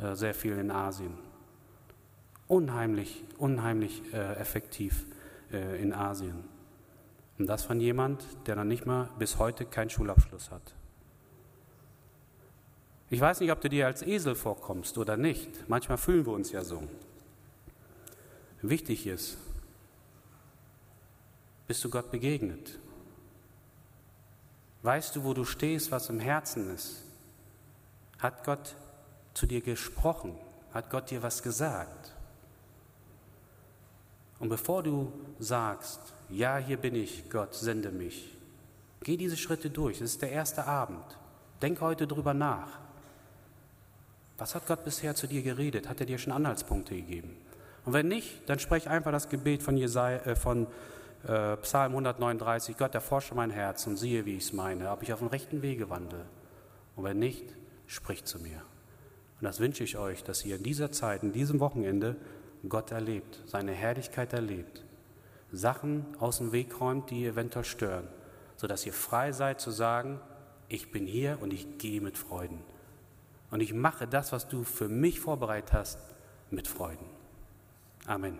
äh, 0.00 0.14
sehr 0.14 0.34
viel 0.34 0.58
in 0.58 0.70
Asien. 0.70 1.14
Unheimlich, 2.48 3.24
unheimlich 3.38 4.02
äh, 4.12 4.34
effektiv 4.36 5.06
äh, 5.52 5.80
in 5.80 5.92
Asien. 5.92 6.44
Und 7.38 7.46
das 7.46 7.64
von 7.64 7.80
jemand, 7.80 8.24
der 8.46 8.56
dann 8.56 8.68
nicht 8.68 8.86
mal 8.86 9.08
bis 9.18 9.38
heute 9.38 9.64
keinen 9.64 9.90
Schulabschluss 9.90 10.50
hat. 10.50 10.74
Ich 13.12 13.20
weiß 13.20 13.40
nicht, 13.40 13.52
ob 13.52 13.60
du 13.60 13.68
dir 13.68 13.84
als 13.84 14.00
Esel 14.00 14.34
vorkommst 14.34 14.96
oder 14.96 15.18
nicht. 15.18 15.68
Manchmal 15.68 15.98
fühlen 15.98 16.24
wir 16.24 16.32
uns 16.32 16.50
ja 16.50 16.64
so. 16.64 16.82
Wichtig 18.62 19.06
ist, 19.06 19.36
bist 21.66 21.84
du 21.84 21.90
Gott 21.90 22.10
begegnet? 22.10 22.78
Weißt 24.80 25.14
du, 25.14 25.24
wo 25.24 25.34
du 25.34 25.44
stehst, 25.44 25.90
was 25.90 26.08
im 26.08 26.20
Herzen 26.20 26.74
ist? 26.74 27.02
Hat 28.18 28.44
Gott 28.44 28.76
zu 29.34 29.44
dir 29.44 29.60
gesprochen? 29.60 30.34
Hat 30.72 30.88
Gott 30.88 31.10
dir 31.10 31.22
was 31.22 31.42
gesagt? 31.42 32.14
Und 34.38 34.48
bevor 34.48 34.82
du 34.82 35.12
sagst, 35.38 36.00
ja, 36.30 36.56
hier 36.56 36.78
bin 36.78 36.94
ich, 36.94 37.28
Gott, 37.28 37.54
sende 37.54 37.90
mich, 37.90 38.38
geh 39.02 39.18
diese 39.18 39.36
Schritte 39.36 39.68
durch. 39.68 40.00
Es 40.00 40.12
ist 40.12 40.22
der 40.22 40.32
erste 40.32 40.64
Abend. 40.64 41.04
Denk 41.60 41.82
heute 41.82 42.06
drüber 42.06 42.32
nach. 42.32 42.81
Was 44.42 44.56
hat 44.56 44.66
Gott 44.66 44.82
bisher 44.82 45.14
zu 45.14 45.28
dir 45.28 45.40
geredet? 45.40 45.88
Hat 45.88 46.00
er 46.00 46.06
dir 46.06 46.18
schon 46.18 46.32
Anhaltspunkte 46.32 46.96
gegeben? 46.96 47.36
Und 47.84 47.92
wenn 47.92 48.08
nicht, 48.08 48.48
dann 48.50 48.58
sprech 48.58 48.88
einfach 48.88 49.12
das 49.12 49.28
Gebet 49.28 49.62
von, 49.62 49.76
Jesaja, 49.76 50.18
äh, 50.22 50.34
von 50.34 50.66
äh, 51.28 51.56
Psalm 51.58 51.92
139. 51.92 52.76
Gott, 52.76 52.92
erforsche 52.92 53.36
mein 53.36 53.50
Herz 53.50 53.86
und 53.86 53.96
siehe, 53.98 54.26
wie 54.26 54.36
ich 54.36 54.42
es 54.42 54.52
meine, 54.52 54.90
ob 54.90 55.04
ich 55.04 55.12
auf 55.12 55.20
dem 55.20 55.28
rechten 55.28 55.62
Wege 55.62 55.90
wandle. 55.90 56.24
Und 56.96 57.04
wenn 57.04 57.20
nicht, 57.20 57.54
sprich 57.86 58.24
zu 58.24 58.40
mir. 58.40 58.62
Und 59.40 59.44
das 59.44 59.60
wünsche 59.60 59.84
ich 59.84 59.96
euch, 59.96 60.24
dass 60.24 60.44
ihr 60.44 60.56
in 60.56 60.64
dieser 60.64 60.90
Zeit, 60.90 61.22
in 61.22 61.30
diesem 61.30 61.60
Wochenende 61.60 62.16
Gott 62.68 62.90
erlebt, 62.90 63.42
seine 63.46 63.70
Herrlichkeit 63.70 64.32
erlebt, 64.32 64.82
Sachen 65.52 66.04
aus 66.18 66.38
dem 66.38 66.50
Weg 66.50 66.80
räumt, 66.80 67.10
die 67.10 67.26
eventuell 67.26 67.64
stören, 67.64 68.08
sodass 68.56 68.84
ihr 68.86 68.92
frei 68.92 69.30
seid 69.30 69.60
zu 69.60 69.70
sagen, 69.70 70.18
ich 70.66 70.90
bin 70.90 71.06
hier 71.06 71.38
und 71.40 71.52
ich 71.52 71.78
gehe 71.78 72.00
mit 72.00 72.18
Freuden. 72.18 72.71
Und 73.52 73.60
ich 73.60 73.74
mache 73.74 74.08
das, 74.08 74.32
was 74.32 74.48
du 74.48 74.64
für 74.64 74.88
mich 74.88 75.20
vorbereitet 75.20 75.74
hast, 75.74 75.98
mit 76.50 76.66
Freuden. 76.66 77.04
Amen. 78.06 78.38